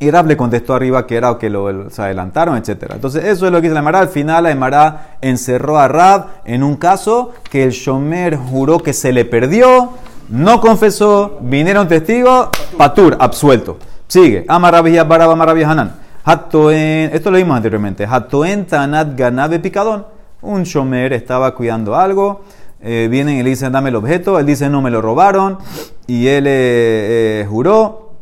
[0.00, 2.92] Y Rab le contestó arriba que era o que lo se adelantaron, etc.
[2.94, 3.98] Entonces, eso es lo que dice la Emara.
[3.98, 8.92] Al final, la Emara encerró a Rab en un caso que el Shomer juró que
[8.92, 9.90] se le perdió,
[10.28, 13.78] no confesó, vinieron testigos, Patur, absuelto.
[14.06, 14.44] Sigue.
[14.48, 15.94] Amarabia Baraba Amarabia Hanan.
[16.24, 18.06] Esto lo vimos anteriormente.
[18.06, 20.06] Hatoen Tanat Ganabe Picadón.
[20.42, 22.42] Un Shomer estaba cuidando algo.
[22.80, 24.38] eh, vienen y le dicen, dame el objeto.
[24.38, 25.58] Él dice, no me lo robaron.
[26.06, 28.12] Y él eh, eh, juró.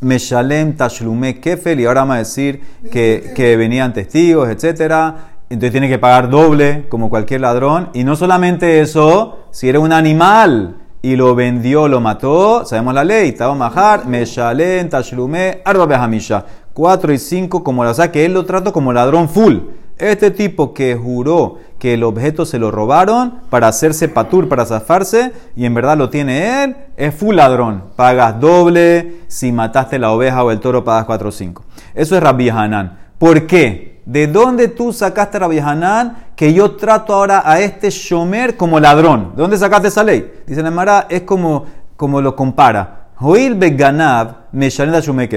[0.00, 2.60] Meshalem Tashlume Kefel, y ahora vamos a decir
[2.92, 5.32] que, que venían testigos, etcétera.
[5.48, 7.88] Entonces tiene que pagar doble, como cualquier ladrón.
[7.94, 13.04] Y no solamente eso, si era un animal y lo vendió, lo mató, sabemos la
[13.04, 16.44] ley, Tabo Mahar, Meshalem Tashlume, Arba Behamisha.
[16.74, 19.58] 4 y 5, como la, o que él lo trató como ladrón full.
[19.98, 25.30] Este tipo que juró que el objeto se lo robaron para hacerse patur, para zafarse,
[25.54, 27.84] y en verdad lo tiene él, es full ladrón.
[27.94, 31.64] Pagas doble, si mataste la oveja o el toro pagas 4 o 5.
[31.94, 32.98] Eso es Rabbi Hanan.
[33.16, 33.95] ¿Por qué?
[34.06, 39.32] ¿De dónde tú sacaste Rabbi Hanan que yo trato ahora a este shomer como ladrón?
[39.34, 40.32] ¿De dónde sacaste esa ley?
[40.46, 41.66] Dice la Mara, es como,
[41.96, 43.08] como lo compara.
[43.16, 45.28] Joil beganav me shume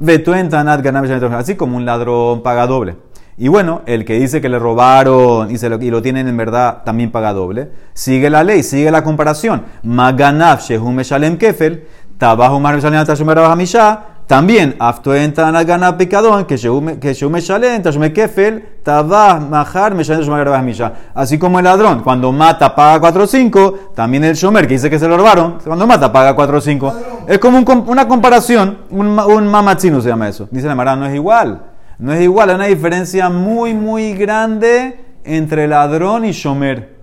[0.00, 2.96] meshanet Así como un ladrón paga doble.
[3.38, 6.36] Y bueno, el que dice que le robaron y, se lo, y lo tienen en
[6.36, 7.70] verdad también paga doble.
[7.94, 9.62] Sigue la ley, sigue la comparación.
[9.84, 11.86] Maganav shehum meshalem kefel.
[12.18, 14.11] Tabajo mar meshalem tashumer hamisha.
[14.26, 16.44] También, aftoen tanat ganav picadón.
[16.46, 18.80] Que shehum que shehum meshalem tashumer kefel.
[18.82, 19.40] Tabah
[20.56, 20.92] hamisha.
[21.14, 23.78] Así como el ladrón, cuando mata paga 4 o 5.
[23.94, 25.58] También el shomer que dice que se lo robaron.
[25.64, 26.94] Cuando mata paga 4 o 5.
[27.28, 28.78] Es como un com- una comparación.
[28.90, 29.14] Un
[29.48, 30.48] mamachino se llama eso.
[30.50, 31.62] Dice la Mara, no es igual.
[31.98, 36.96] No es igual, hay una diferencia muy, muy grande entre ladrón y shomer.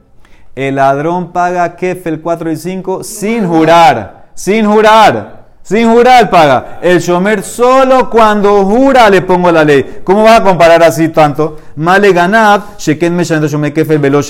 [0.56, 5.39] El ladrón paga kefel 4 y 5 sin jurar, sin jurar,
[5.70, 6.80] sin jurar paga.
[6.82, 10.02] El shomer solo cuando jura le pongo la ley.
[10.04, 11.58] ¿Cómo vas a comparar así tanto?
[11.76, 14.22] Male ganab, sheken meshanto shomer kefel velo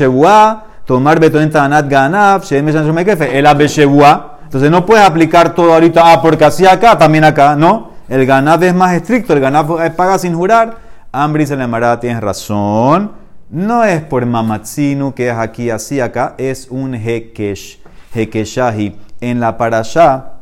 [0.83, 4.39] tomar beton tanat ganab, sheken meshanto shomer kefel, el abe shebua.
[4.43, 7.91] Entonces no puedes aplicar todo ahorita, ah, porque así acá, también acá, ¿no?
[8.09, 10.75] El ganab es más estricto, el ganab es paga sin jurar.
[11.13, 13.13] Ambris en la Emara tienes razón.
[13.49, 17.79] No es por mamatzinu que es aquí, así acá, es un hekesh,
[18.13, 18.97] hekeshahi.
[19.21, 20.38] En la parashá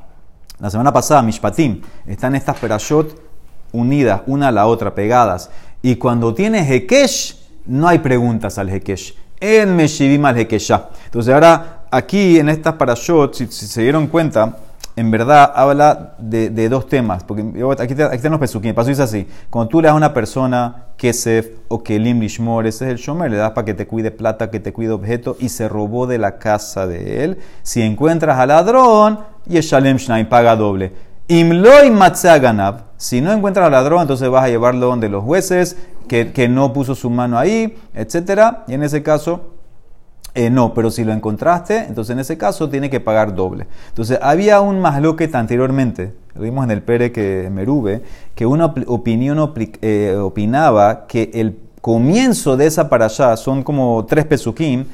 [0.59, 3.15] La semana pasada, Mishpatim, están estas perashot
[3.71, 5.51] unidas, una a la otra, pegadas.
[5.83, 9.15] Y cuando tienes Hekesh, no hay preguntas al Hekesh.
[9.39, 10.89] En Meshivim al Hekeshah.
[11.05, 14.57] Entonces ahora, aquí en estas parashot, si, si se dieron cuenta,
[14.97, 17.23] en verdad habla de, dos temas.
[17.23, 18.41] Porque yo- aquí, te- aquí están los.
[18.75, 22.85] Paso dice así: cuando tú le das a una persona kesef o kelim lishmor, ese
[22.85, 25.49] es el shomer, le das para que te cuide plata, que te cuide objeto, y
[25.49, 27.37] se robó de la casa de él.
[27.61, 30.91] Si encuentras al ladrón, yeshalem shnaim, paga doble.
[31.27, 31.91] Imloy
[32.41, 32.87] ganab.
[32.97, 36.73] Si no encuentras al ladrón, entonces vas a llevarlo donde los jueces, que, que no
[36.73, 38.63] puso su mano ahí, etcétera.
[38.67, 39.56] Y en ese caso,
[40.37, 43.65] eh, no, pero si lo encontraste, entonces en ese caso tiene que pagar doble.
[43.89, 48.03] Entonces había un masloquet anteriormente, vimos en el Pere que Merube,
[48.35, 54.05] que una op- opinión eh, opinaba que el comienzo de esa para allá son como
[54.05, 54.85] tres pesukim,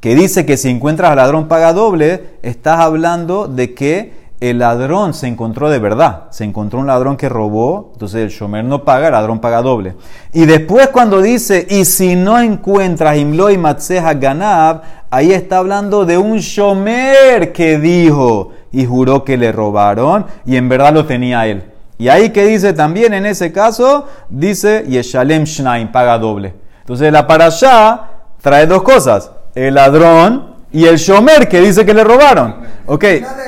[0.00, 5.14] que dice que si encuentras al ladrón paga doble, estás hablando de que el ladrón
[5.14, 6.24] se encontró de verdad.
[6.30, 9.94] Se encontró un ladrón que robó, entonces el shomer no paga, el ladrón paga doble.
[10.32, 16.04] Y después cuando dice, y si no encuentras imlo y matzeja ganab, ahí está hablando
[16.04, 21.46] de un shomer que dijo y juró que le robaron y en verdad lo tenía
[21.46, 21.70] él.
[21.96, 26.54] Y ahí que dice también en ese caso, dice Yeshalem Shnaim, paga doble.
[26.80, 28.00] Entonces la para allá
[28.42, 32.56] trae dos cosas, el ladrón y el shomer que dice que le robaron.
[32.86, 33.04] Ok,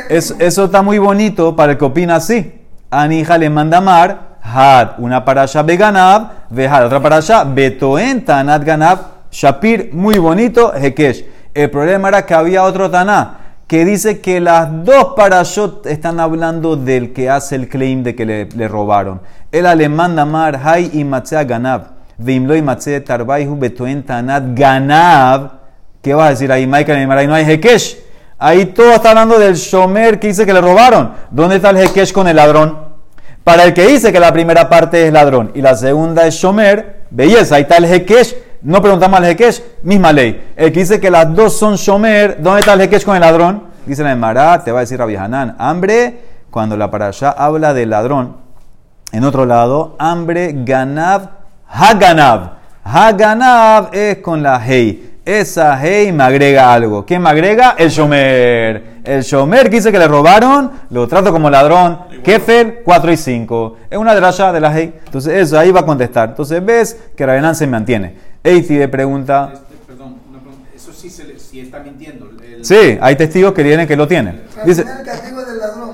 [0.09, 2.62] es- eso está muy bonito para el que opina así.
[2.91, 8.62] Anija le manda mar, had, una para allá beganab, vejad, otra para allá, betoen tanat
[8.65, 8.99] ganab,
[9.31, 11.25] shapir, muy bonito, hekesh.
[11.53, 16.77] El problema era que había otro taná que dice que las dos parashot están hablando
[16.77, 19.21] del que hace el claim de que le, le robaron.
[19.51, 21.83] Le manda mar, hay y matzea ganab,
[22.19, 25.56] veimlo y matzea tarbaihu betoen tanat ganab.
[26.07, 27.11] ¿Qué vas a decir ahí, Michael?
[27.11, 27.99] Ahí no hay Hekesh.
[28.38, 31.14] Ahí todo está hablando del Shomer que dice que le robaron.
[31.33, 32.79] ¿Dónde está el Hekesh con el ladrón?
[33.42, 37.07] Para el que dice que la primera parte es ladrón y la segunda es Shomer,
[37.11, 38.37] belleza, ahí está el Hekesh.
[38.62, 40.53] No preguntamos al Hekesh, misma ley.
[40.55, 43.64] El que dice que las dos son Shomer, ¿dónde está el Hekesh con el ladrón?
[43.85, 46.21] Dice la Emara, te va a decir Rabbi Hanan, hambre,
[46.53, 48.37] cuando la para habla del ladrón,
[49.11, 51.31] en otro lado, hambre, ganab,
[51.69, 52.59] haganab.
[52.85, 55.16] Haganab es con la hei.
[55.27, 57.05] Esa hei me agrega algo.
[57.05, 57.75] ¿Quién me agrega?
[57.77, 59.01] El shomer.
[59.03, 61.99] El shomer que dice que le robaron, lo trato como ladrón.
[62.23, 63.77] Kefel, 4 y 5.
[63.91, 64.95] Es una drasha de la hei.
[65.05, 66.29] Entonces, eso ahí va a contestar.
[66.29, 68.15] Entonces, ves que Ravenán se mantiene.
[68.45, 69.51] Eiti le pregunta.
[69.53, 70.69] Este, perdón, una pregunta.
[70.75, 72.31] Eso sí, se le- sí está mintiendo.
[72.41, 74.43] El- Sí, hay testigos que tienen que lo tienen.
[74.65, 74.83] Dice.
[74.83, 75.91] el castigo del ladrón.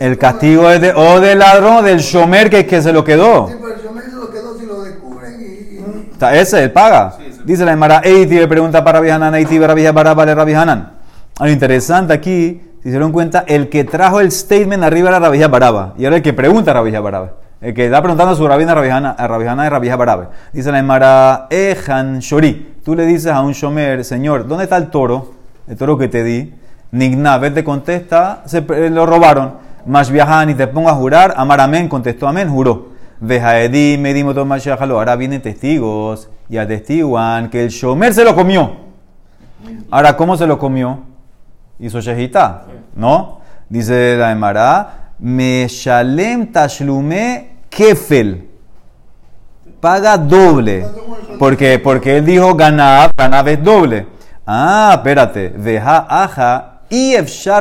[0.00, 3.48] El castigo es de, o del ladrón o del shomer que, que se lo quedó.
[3.48, 5.44] Sí, pero el shomer se lo quedó si lo descubren y...
[5.44, 7.14] y- Ese, él paga.
[7.18, 7.25] Sí.
[7.46, 10.94] Dice la Emara, Eiti le pregunta para Rabbi Hanan, Eiti Rabbi Baraba le Rabbi Hanan.
[11.38, 15.38] Lo interesante aquí, si se dieron cuenta, el que trajo el statement arriba era Rabbi
[15.44, 15.94] Baraba.
[15.96, 17.34] Y ahora el que pregunta a Rabbi Baraba.
[17.60, 19.88] El que está preguntando a su rabina a Rabbi Hanan a Rabbi Hanan es Rabbi
[19.90, 20.30] Baraba.
[20.52, 22.78] Dice la Emara, Ejan Shori.
[22.84, 25.30] Tú le dices a un shomer, señor, ¿dónde está el toro?
[25.68, 26.52] El toro que te di.
[26.90, 29.54] Nigna, te contesta, se, eh, lo robaron.
[29.86, 32.88] Más viajan y te pongo a jurar, amar amén, contestó amén, juró.
[33.20, 34.48] Vejaedi, me dimos todo
[34.96, 38.76] Ahora vienen testigos y atestiguan que el shomer se lo comió.
[39.90, 41.00] Ahora, ¿cómo se lo comió?
[41.78, 43.40] Hizo shejita, ¿no?
[43.68, 48.48] Dice la Emara, me shalem tashlume kefel.
[49.80, 50.86] Paga doble.
[51.38, 54.06] Porque, porque él dijo ganab, ganab es doble.
[54.46, 55.48] Ah, espérate.
[55.48, 57.16] Veja aja y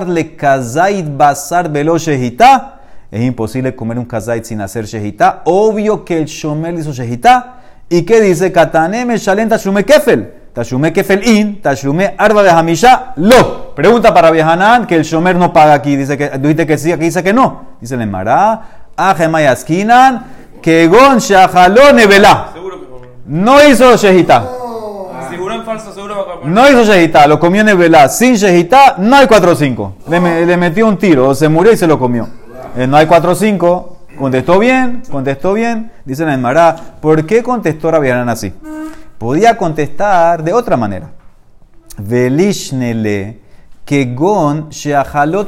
[0.07, 2.79] le kazait basar velo shejita.
[3.11, 5.41] Es imposible comer un kazait sin hacer shejita.
[5.45, 7.61] Obvio que el shomer hizo shejita.
[7.89, 8.51] ¿Y qué dice?
[8.51, 10.33] Katane me shalem tashlume kefel.
[10.53, 13.75] Tashume kefel in, tashume arba de hamisha, lo.
[13.75, 15.97] Pregunta para Viajanán que el shomer no paga aquí.
[15.97, 17.75] Dice que, dijiste que sí, aquí dice que no.
[17.81, 18.61] Dice le mará,
[18.95, 20.25] ajemayaskinan,
[20.61, 21.81] que gon shahaló.
[22.53, 23.01] Seguro cobró.
[23.25, 24.47] No hizo shejita.
[25.29, 26.39] Si juró en falso, seguro.
[26.45, 28.07] No hizo shejita, lo comió nevelá.
[28.07, 29.91] Sin shejita, no hay 4-5.
[30.07, 32.29] Le, me- le metió un tiro, se murió y se lo comió.
[32.77, 33.94] Eh, no hay 4-5.
[34.17, 35.91] Contestó bien, contestó bien.
[36.05, 38.53] Dice la Emara, ¿por qué contestó Rabianán así?
[39.17, 41.11] Podía contestar de otra manera.
[41.97, 43.39] Velishnele
[43.85, 44.69] que gon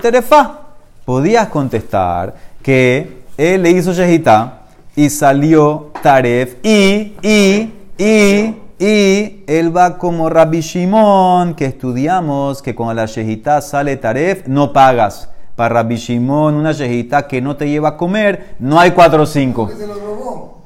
[0.01, 0.59] terefa.
[1.05, 4.61] Podías contestar que él le hizo shejita
[4.95, 12.75] y salió taref y, y, y, y él va como Rabbi Shimon que estudiamos que
[12.75, 15.29] cuando la shejita sale taref no pagas.
[15.57, 19.25] Para Rabbi Shimon una shejita que no te lleva a comer no hay 4 o
[19.25, 19.67] 5.
[19.67, 20.57] que se lo robó.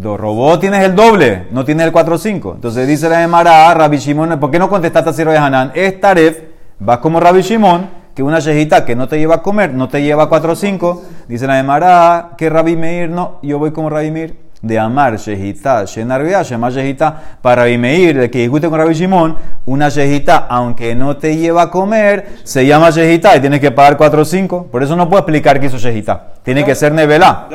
[0.00, 2.54] Lo robó, tienes el doble, no tienes el 4-5.
[2.54, 5.72] Entonces dice la Emara, Rabbi Shimon, ¿por qué no contestaste así Rabbi Hanan?
[5.74, 6.38] Es Taref,
[6.78, 10.00] vas como Rabbi Shimon, que una shejita que no te lleva a comer, no te
[10.00, 11.02] lleva a 4 o 5.
[11.26, 14.36] Dice la Emara que Rabbi Meir, no, yo voy como Rabbi Meir.
[14.62, 19.36] De amar shejita, shenarbea, shema shejita, para Rabbi Meir, el que discute con Rabbi Shimon,
[19.64, 23.96] una shejita, aunque no te lleva a comer, se llama shejita y tienes que pagar
[23.96, 24.66] 4 o 5.
[24.66, 26.28] Por eso no puedo explicar que hizo shejita.
[26.42, 27.46] Tiene que ser nevelá.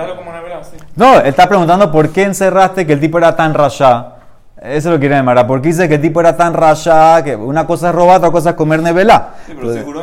[0.64, 0.78] Sí.
[0.96, 4.14] No, él está preguntando por qué encerraste que el tipo era tan rasha.
[4.60, 5.46] Eso lo quiere llamar.
[5.46, 7.22] ¿Por qué dice que el tipo era tan rasha?
[7.24, 9.36] Que una cosa es robar, otra cosa es comer nevelá.
[9.46, 10.02] Sí, pero si juró,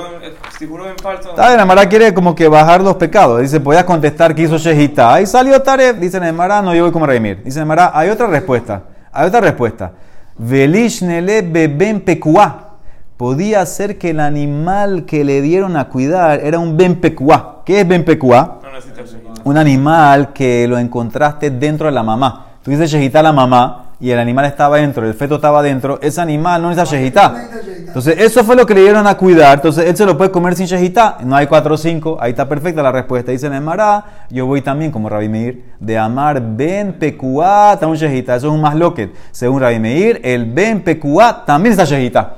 [0.66, 1.30] juró en falso.
[1.30, 3.40] Está bien, Amara quiere como que bajar los pecados.
[3.40, 5.14] Dice, podías contestar que hizo Shehita.
[5.14, 5.98] Ahí salió Taref.
[5.98, 7.42] Dice Nemara, no, yo voy como Reimir.
[7.42, 8.82] Dice Nemara, hay otra respuesta.
[9.12, 9.92] Hay otra respuesta.
[10.38, 12.70] Velishnele beben pekuá.
[13.16, 17.62] Podía ser que el animal que le dieron a cuidar era un ben pekuá.
[17.64, 18.04] ¿Qué es ben?
[18.04, 19.42] No shejita.
[19.44, 22.46] un animal que lo encontraste dentro de la mamá.
[22.62, 26.00] Tú dices shejitá a la mamá y el animal estaba dentro, el feto estaba dentro,
[26.02, 27.48] ese animal no necesita shejitá.
[27.86, 29.54] Entonces, eso fue lo que le dieron a cuidar.
[29.54, 31.18] Entonces, él se lo puede comer sin shejitá.
[31.22, 32.16] No hay 4 o 5.
[32.20, 33.30] Ahí está perfecta la respuesta.
[33.30, 38.34] Dice Nemara, yo voy también como Rabbi Meir, de amar ben pecuá, un shejitá.
[38.34, 39.12] Eso es un más loquet.
[39.30, 42.34] Según Rabbi Meir, el ben pecuá también está shejitá.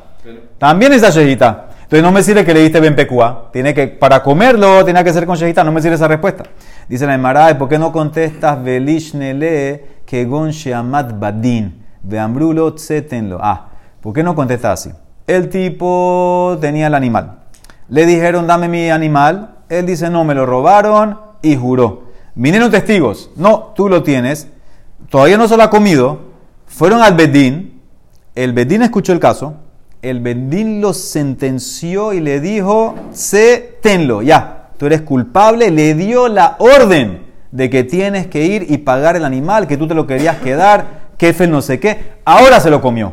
[0.59, 1.69] También está shejitá.
[1.85, 3.49] Entonces no me sirve que le diste ben pecuá.
[3.53, 5.65] Tiene que, para comerlo, tiene que ser con shejitá.
[5.65, 6.45] No me sirve esa respuesta.
[6.91, 11.85] Dice la Emara, ¿y por qué no contestas velishnele que gon sheamat badin?
[12.03, 13.39] Veambrulo tsetenlo.
[13.41, 13.69] Ah,
[14.01, 14.97] ¿por qué no contestas así?
[15.27, 17.39] El tipo tenía el animal.
[17.89, 19.57] Le dijeron, dame mi animal.
[19.69, 22.05] Él dice, no, me lo robaron y juró.
[22.35, 23.31] Vinieron testigos.
[23.37, 24.49] No, tú lo tienes.
[25.09, 26.19] Todavía no se lo ha comido.
[26.67, 27.81] Fueron al Bedín.
[28.35, 29.55] El Bedín escuchó el caso.
[30.03, 34.69] El Bedín lo sentenció y le dijo, sé, tenlo, ya.
[34.77, 35.71] Tú eres culpable.
[35.71, 37.24] Le dio la orden
[37.55, 41.05] de que tienes que ir y pagar el animal, que tú te lo querías quedar,
[41.17, 42.15] que fe no sé qué.
[42.25, 43.13] Ahora se lo comió.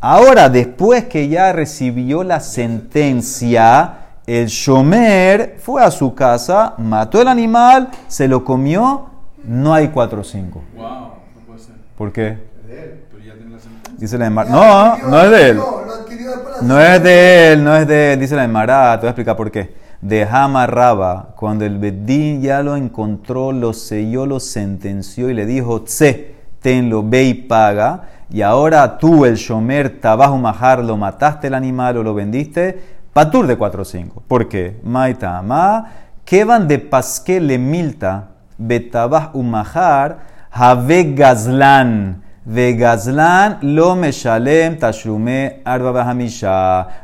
[0.00, 7.28] Ahora, después que ya recibió la sentencia, el Shomer fue a su casa, mató el
[7.28, 9.06] animal, se lo comió,
[9.44, 10.62] no hay 4 o 5.
[10.74, 11.76] Wow, no puede ser.
[11.96, 12.38] ¿Por qué?
[12.66, 13.94] Pero ya tiene la sentencia.
[13.96, 14.50] Dice la Emara.
[14.50, 15.56] No, no es de él.
[15.58, 18.18] Lo adquirió después de la No es de él, no es de él.
[18.18, 19.81] Dice la Emara, te voy a explicar por qué.
[20.02, 25.46] De Hama Raba, cuando el Bedín ya lo encontró, lo selló, lo sentenció y le
[25.46, 28.08] dijo, tse, tenlo, ve y paga.
[28.28, 33.46] Y ahora tú, el Shomer Tabajo Majar, lo mataste el animal o lo vendiste, patur
[33.46, 34.22] de 4 o 5.
[34.26, 34.80] ¿Por qué?
[34.82, 35.40] Maita
[36.24, 40.18] que van de pasque le milta, betabaj umajar,
[40.50, 42.22] have gazlan.
[42.44, 46.12] De gazlan lo meshalem tashlume arba.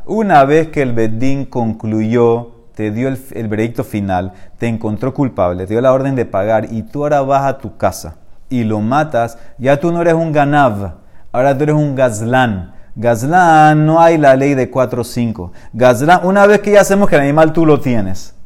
[0.07, 5.75] Una vez que el bedín concluyó, te dio el, veredicto final, te encontró culpable, te
[5.75, 9.37] dio la orden de pagar y tú ahora vas a tu casa y lo matas,
[9.59, 10.93] ya tú no eres un ganav,
[11.33, 12.73] ahora tú eres un gazlán.
[12.95, 15.53] Gazlán no hay la ley de 4 o 5.
[15.73, 18.37] Gazlán, una vez que ya hacemos que el animal tú lo tienes,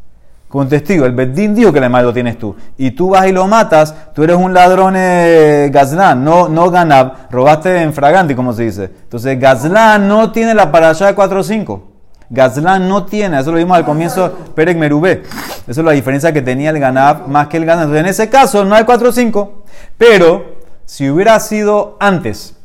[0.48, 2.56] con testigo, el Bedín dijo que el animal lo tienes tú.
[2.78, 7.30] Y tú vas y lo matas, tú eres un ladrón eh, Gazlán, no, no Ganab,
[7.30, 8.84] robaste en Fraganti, como se dice.
[8.84, 11.91] Entonces, Gazlán no tiene la parasha de 4 o 5.
[12.32, 15.22] Gazlán no tiene, eso lo vimos al comienzo, Perek Merubé.
[15.68, 17.84] Eso es la diferencia que tenía el Ganab más que el Ganab.
[17.84, 19.64] Entonces, en ese caso, no hay 4 o 5.
[19.98, 22.56] Pero, si hubiera sido antes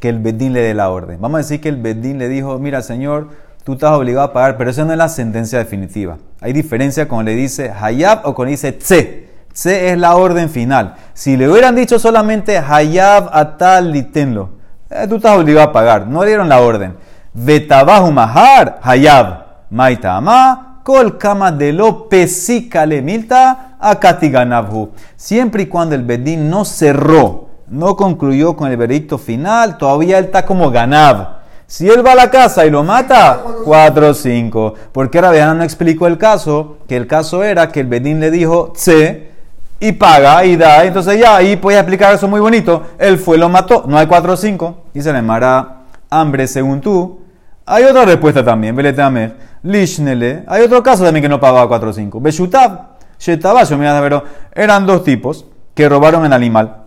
[0.00, 2.58] que el Bedín le dé la orden, vamos a decir que el Bedín le dijo:
[2.58, 3.28] Mira, señor,
[3.62, 6.18] tú estás obligado a pagar, pero eso no es la sentencia definitiva.
[6.40, 9.28] Hay diferencia cuando le dice Hayab o cuando dice Tse.
[9.52, 10.96] Tse es la orden final.
[11.14, 14.50] Si le hubieran dicho solamente Hayab atal litenlo,
[14.90, 16.08] eh, tú estás obligado a pagar.
[16.08, 16.96] No le dieron la orden.
[17.34, 19.42] Vetabahu mahar Hayab.
[19.70, 24.90] Maitama kol kama de lo pesika le milta akatiganabhu.
[25.16, 30.26] Siempre y cuando el bedín no cerró, no concluyó con el veredicto final, todavía él
[30.26, 31.42] está como ganab.
[31.66, 34.74] Si él va a la casa y lo mata, 4 o 5.
[34.92, 38.72] Porque ahora no explicó el caso, que el caso era que el Bedín le dijo,
[38.74, 39.30] tse,
[39.80, 40.84] y paga y da.
[40.84, 42.82] Entonces ya ahí podía explicar eso muy bonito.
[42.98, 43.84] Él fue, lo mató.
[43.86, 44.76] No hay 4 o 5.
[44.92, 47.21] Dice la Mara, hambre según tú.
[47.66, 49.36] Hay otra respuesta también, Beleteamer.
[49.62, 50.44] Lishnele.
[50.48, 52.20] Hay otro caso también que no pagaba 4 o 5.
[52.20, 52.92] Beshutab.
[53.18, 56.78] Shetabash, mira, pero eran dos tipos que robaron el animal.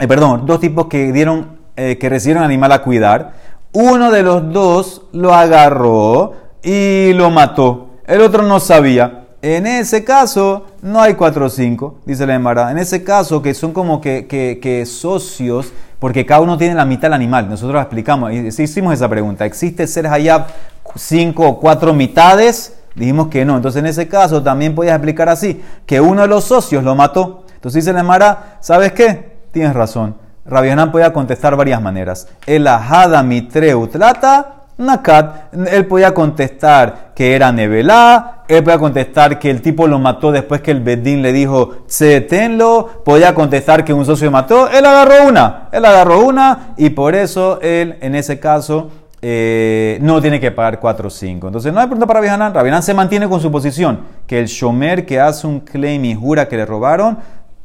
[0.00, 3.32] Eh, perdón, dos tipos que dieron, eh, que recibieron animal a cuidar.
[3.72, 7.90] Uno de los dos lo agarró y lo mató.
[8.04, 9.19] El otro no sabía.
[9.42, 12.70] En ese caso, no hay 4 o 5, dice la Emara.
[12.70, 16.84] En ese caso, que son como que, que- que socios, porque cada uno tiene la
[16.84, 17.48] mitad del animal.
[17.48, 19.46] Nosotros explicamos, hicimos esa pregunta.
[19.46, 20.46] ¿Existe ser Hayab
[20.94, 22.76] 5 o 4 mitades?
[22.94, 23.56] Dijimos que no.
[23.56, 27.44] Entonces, en ese caso, también podías explicar así: que uno de los socios lo mató.
[27.54, 29.36] Entonces, dice la Emara, ¿sabes qué?
[29.52, 30.16] Tienes razón.
[30.44, 32.28] Rabbi Hanan podía contestar varias maneras.
[32.46, 39.50] El ajada mitreu trata Nakat, él podía contestar que era Nevelá, él podía contestar que
[39.50, 41.84] el tipo lo mató después que el Bedín le dijo,
[42.28, 47.14] tenlo, podía contestar que un socio mató, él agarró una, él agarró una y por
[47.14, 48.90] eso él en ese caso
[49.22, 51.46] eh, no tiene que pagar 4 o 5.
[51.46, 55.04] Entonces no hay pregunta para Rabihanan, Rabihanan se mantiene con su posición, que el Shomer
[55.04, 57.18] que hace un claim y jura que le robaron,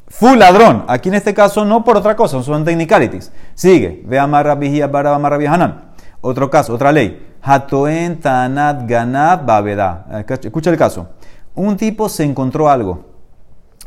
[0.07, 0.83] fue ladrón.
[0.87, 3.31] Aquí en este caso no por otra cosa, son technicalities.
[3.53, 5.94] Sigue, ve a Marrabihia para Hanan.
[6.27, 7.23] Otro caso, otra ley.
[7.43, 10.25] Hatoen tanat ganab babeda.
[10.41, 11.09] Escucha el caso.
[11.53, 13.05] Un tipo se encontró algo,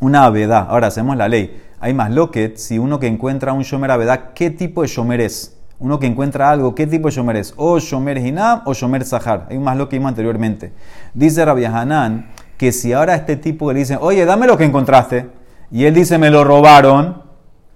[0.01, 0.69] una avedad.
[0.71, 1.61] Ahora hacemos la ley.
[1.81, 5.59] Hay más loquet si uno que encuentra un shomer avedad, ¿qué tipo de shomer es?
[5.81, 7.55] Uno que encuentra algo, ¿qué tipo de shomer es?
[7.57, 9.47] O shomer hinam o shomer sahar.
[9.51, 10.73] Hay más lo que vimos anteriormente.
[11.15, 15.29] Dice Rabbi Hanan que si ahora este tipo le dicen, oye, dame lo que encontraste,
[15.73, 17.23] y él dice, me lo robaron,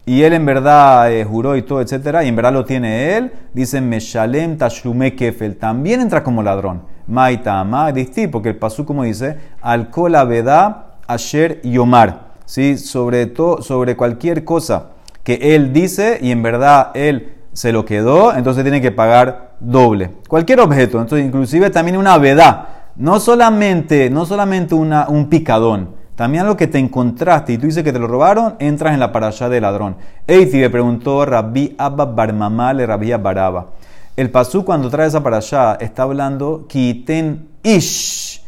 [0.04, 3.32] y él en verdad eh, juró y todo, etcétera, y en verdad lo tiene él,
[3.54, 6.82] dice Meshalem Tashlume Kefel, también entra como ladrón.
[7.06, 12.78] Maita Disti, porque el pasú como dice, Alcohol Abedá Asher Yomar, ¿sí?
[12.78, 14.90] sobre, todo sobre cualquier cosa
[15.22, 20.10] que él dice y en verdad él se lo quedó, entonces tiene que pagar doble.
[20.28, 26.46] Cualquier objeto, entonces inclusive también una vedá, no solamente, no solamente una, un picadón, también
[26.46, 29.48] lo que te encontraste y tú dices que te lo robaron, entras en la parasha
[29.48, 29.96] de ladrón.
[30.28, 33.70] Eiti le preguntó Rabbi Abba Barmamá le Rabbi Baraba.
[34.16, 38.40] El pasú cuando trae esa parasha está hablando quiten ish.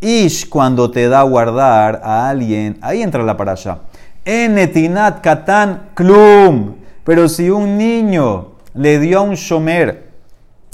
[0.00, 3.78] Ish cuando te da a guardar a alguien, ahí entra la parasha.
[4.24, 6.74] Enetinat katan klum.
[7.04, 10.09] Pero si un niño le dio a un shomer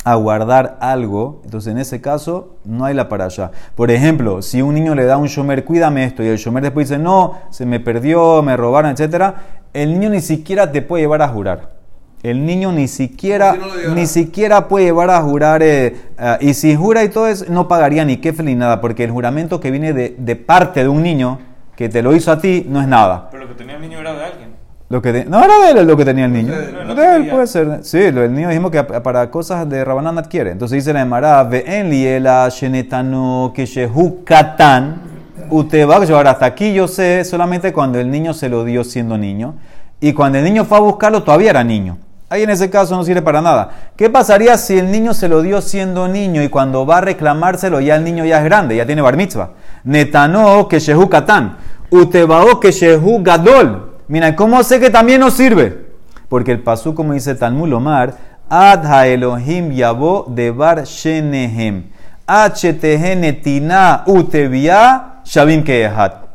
[0.07, 3.51] a guardar algo, entonces en ese caso no hay la para allá.
[3.75, 6.63] Por ejemplo, si un niño le da a un shomer, cuídame esto, y el shomer
[6.63, 9.35] después dice, no, se me perdió, me robaron, etc.,
[9.73, 11.75] el niño ni siquiera te puede llevar a jurar.
[12.23, 13.57] El niño ni siquiera,
[13.97, 17.67] ni siquiera puede llevar a jurar, eh, eh, y si jura y todo eso, no
[17.67, 21.03] pagaría ni kefel ni nada, porque el juramento que viene de, de parte de un
[21.03, 21.41] niño,
[21.75, 23.29] que te lo hizo a ti, no es nada.
[23.33, 24.56] Pero lo que tenía el niño era de alguien.
[24.89, 26.53] Lo que no era de él lo que tenía el niño.
[26.55, 27.81] de él puede ser.
[27.83, 30.53] Sí, el niño dijimos que para cosas de Rabanán adquiere.
[30.53, 35.03] Entonces dice la Emara, en liela shenetano que shehu katan.
[35.51, 38.85] Usted va a llevar hasta aquí, yo sé, solamente cuando el niño se lo dio
[38.85, 39.55] siendo niño.
[40.01, 41.99] Y cuando el niño fue a buscarlo, todavía era niño.
[42.29, 43.71] Ahí en ese caso no sirve para nada.
[43.97, 47.81] ¿Qué pasaría si el niño se lo dio siendo niño y cuando va a reclamárselo
[47.81, 49.51] ya el niño ya es grande, ya tiene bar mitzvah?
[49.85, 51.57] Netano que shehu katan.
[51.91, 53.86] Utebao que shehu gadol.
[54.09, 55.87] Mira, ¿cómo sé que también nos sirve?
[56.29, 58.17] Porque el pasú, como dice Talmud Omar,
[58.49, 61.91] Adha Elohim Yabo Debar Shenehem.
[62.29, 66.27] netina Utevia Shavim Kehat.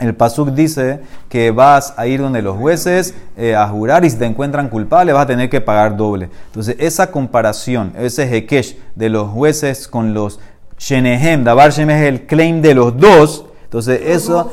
[0.00, 4.16] El pasuk dice que vas a ir donde los jueces eh, a jurar y si
[4.16, 6.30] te encuentran culpable vas a tener que pagar doble.
[6.46, 10.40] Entonces, esa comparación, ese hekesh de los jueces con los
[10.78, 13.46] shenehem, dabar shenehem es el claim de los dos.
[13.62, 14.52] Entonces, eso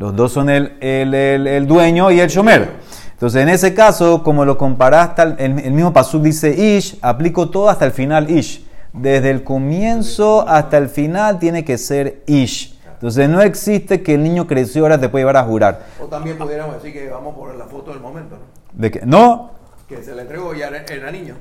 [0.00, 2.70] los dos son el, el, dueño y el shomer.
[3.12, 7.68] Entonces, en ese caso, como lo comparaste, el, el mismo pasuk dice ish, aplico todo
[7.68, 8.64] hasta el final ish.
[8.94, 12.80] Desde el comienzo hasta el final tiene que ser ish.
[12.94, 15.82] Entonces, no existe que el niño creció ahora te puede llevar a jurar.
[16.02, 18.80] O también pudiéramos decir que vamos por la foto del momento, ¿no?
[18.80, 19.50] ¿De que No,
[19.90, 21.34] que se le entregó ya era, niño.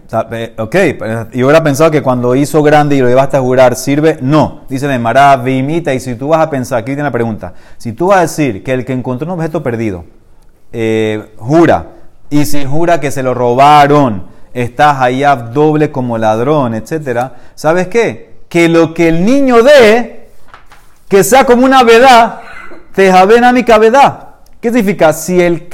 [0.58, 0.76] ok,
[1.34, 4.18] y hubiera pensado que cuando hizo grande y lo llevaste a jurar, ¿sirve?
[4.22, 4.62] No.
[4.68, 7.94] Dice de Mará, imita, y si tú vas a pensar, aquí tiene la pregunta, si
[7.94, 10.04] tú vas a decir que el que encontró un objeto perdido,
[10.74, 11.90] eh, jura,
[12.32, 18.40] y si jura que se lo robaron, estás allá doble como ladrón, etcétera, ¿sabes qué?
[18.50, 20.30] Que lo que el niño dé,
[21.08, 22.40] que sea como una verdad,
[22.96, 24.30] te javena mi cabedad.
[24.60, 25.14] ¿Qué significa?
[25.14, 25.70] Si el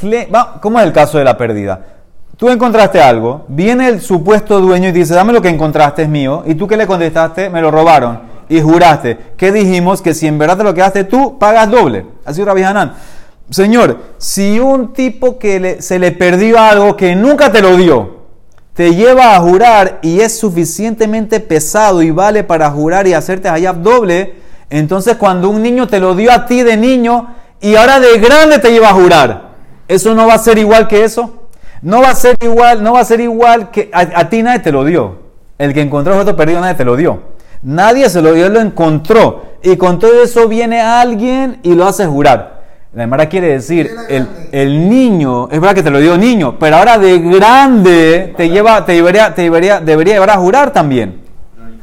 [0.61, 1.94] ¿Cómo es el caso de la pérdida?
[2.37, 6.43] Tú encontraste algo, viene el supuesto dueño y dice, dame lo que encontraste es mío,
[6.45, 8.19] y tú que le contestaste, me lo robaron,
[8.49, 9.17] y juraste.
[9.37, 10.01] ¿Qué dijimos?
[10.01, 12.05] Que si en verdad te lo quedaste tú, pagas doble.
[12.25, 12.93] Así Rabbi Hanan.
[13.49, 18.25] Señor, si un tipo que se le perdió algo que nunca te lo dio,
[18.73, 23.71] te lleva a jurar y es suficientemente pesado y vale para jurar y hacerte allá
[23.71, 24.35] doble,
[24.69, 28.59] entonces cuando un niño te lo dio a ti de niño y ahora de grande
[28.59, 29.51] te lleva a jurar,
[29.87, 31.44] ¿eso no va a ser igual que eso?
[31.85, 34.71] No va a ser igual, no va a ser igual que a, ti nadie te
[34.71, 35.19] lo dio.
[35.59, 37.21] El que encontró el objeto perdido nadie te lo dio.
[37.61, 39.57] Nadie se lo dio, él lo encontró.
[39.61, 42.63] Y con todo eso viene alguien y lo hace jurar.
[42.91, 46.77] La Emara quiere decir, el, el, niño, es verdad que te lo dio niño, pero
[46.77, 51.21] ahora de grande te lleva, te debería, te debería, debería llevar a jurar también.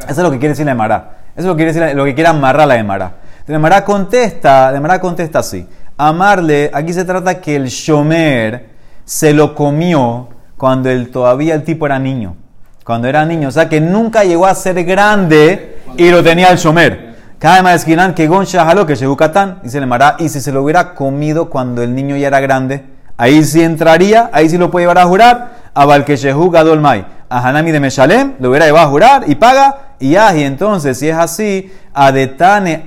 [0.01, 1.19] Eso es lo que quiere decir la Emara.
[1.37, 3.13] Eso es lo que quiere decir, lo que quiere amarrar la Emara.
[3.47, 5.65] La Emara contesta, la Emara contesta así.
[5.97, 8.72] Amarle, aquí se trata que el shomer,
[9.05, 12.37] se lo comió cuando él, todavía el tipo era niño.
[12.85, 13.49] cuando era niño.
[13.49, 17.13] O sea que nunca llegó a ser grande y lo tenía el shomer.
[17.39, 20.63] Cada vez que gon shahalo que llegó Catán, dice el Mará, y si se lo
[20.63, 22.85] hubiera comido cuando el niño ya era grande,
[23.17, 27.49] ahí sí entraría, ahí sí lo puede llevar a jurar, a Balkeshehu Gadol Mai, a
[27.49, 31.71] Hanami de Meshalem, lo hubiera llevado a jurar y paga, y entonces, si es así,
[31.95, 32.83] adetane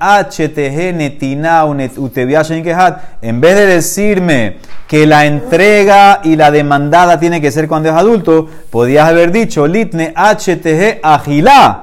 [3.21, 4.57] en vez de decirme
[4.87, 9.65] que la entrega y la demandada tiene que ser cuando es adulto, podías haber dicho
[9.65, 11.81] litne htg agilá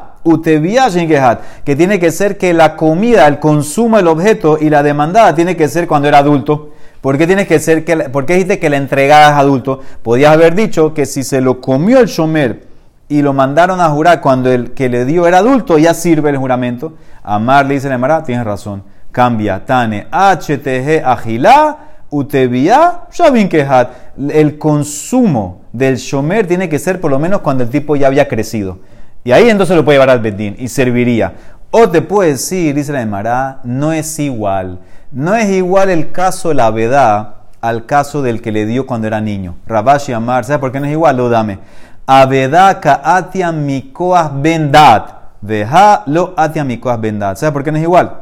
[1.64, 5.56] que tiene que ser que la comida, el consumo del objeto y la demandada tiene
[5.56, 6.70] que ser cuando era adulto.
[7.00, 9.80] ¿Por qué, tienes que ser que, ¿Por dijiste que la entregada es adulto?
[10.02, 12.71] Podías haber dicho que si se lo comió el shomer
[13.12, 16.38] y lo mandaron a jurar cuando el que le dio era adulto, ya sirve el
[16.38, 16.94] juramento.
[17.22, 18.84] Amar le dice la Emara, tienes razón.
[19.10, 19.66] Cambia.
[19.66, 21.76] Tane, HTG, agilá,
[22.08, 23.90] utevia, shavin quejat.
[24.30, 28.28] El consumo del shomer tiene que ser por lo menos cuando el tipo ya había
[28.28, 28.78] crecido.
[29.24, 31.34] Y ahí entonces lo puede llevar al bedín y serviría.
[31.70, 34.78] O te puede decir, dice la Emara, no es igual.
[35.10, 39.06] No es igual el caso de la vedad al caso del que le dio cuando
[39.06, 39.56] era niño.
[39.66, 41.16] Rabashi Amar, ¿sabes por qué no es igual?
[41.16, 41.58] Lo dame.
[42.06, 45.10] Aveda atia mikoas bendat.
[45.40, 47.36] Deja lo atia mikoas bendat.
[47.36, 48.18] ¿Sabes por qué no es igual?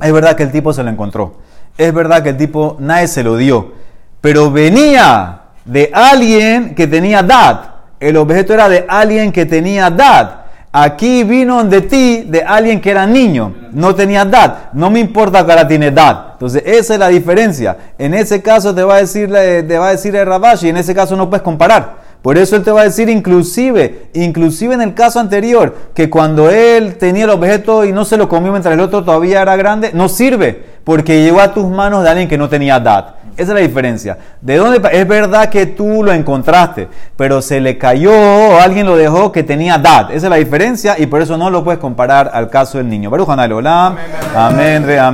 [0.00, 1.36] Es verdad que el tipo se lo encontró.
[1.78, 3.72] Es verdad que el tipo nadie se lo dio.
[4.20, 10.42] Pero venía de alguien que tenía dat el objeto era de alguien que tenía edad.
[10.72, 14.70] Aquí vino de ti de alguien que era niño, no tenía edad.
[14.74, 16.32] No me importa que ahora tiene edad.
[16.32, 17.76] Entonces, esa es la diferencia.
[17.96, 20.94] En ese caso te va a decir, te va a decir el Rabashi, en ese
[20.94, 22.05] caso no puedes comparar.
[22.26, 26.50] Por eso él te va a decir inclusive, inclusive en el caso anterior, que cuando
[26.50, 29.92] él tenía el objeto y no se lo comió mientras el otro todavía era grande,
[29.94, 33.14] no sirve, porque llegó a tus manos de alguien que no tenía edad.
[33.36, 34.18] Esa es la diferencia.
[34.40, 34.80] ¿De dónde?
[34.92, 39.44] Es verdad que tú lo encontraste, pero se le cayó o alguien lo dejó que
[39.44, 40.10] tenía edad.
[40.10, 43.08] Esa es la diferencia y por eso no lo puedes comparar al caso del niño.
[43.08, 43.64] Baruch Amén,
[44.34, 44.98] amén.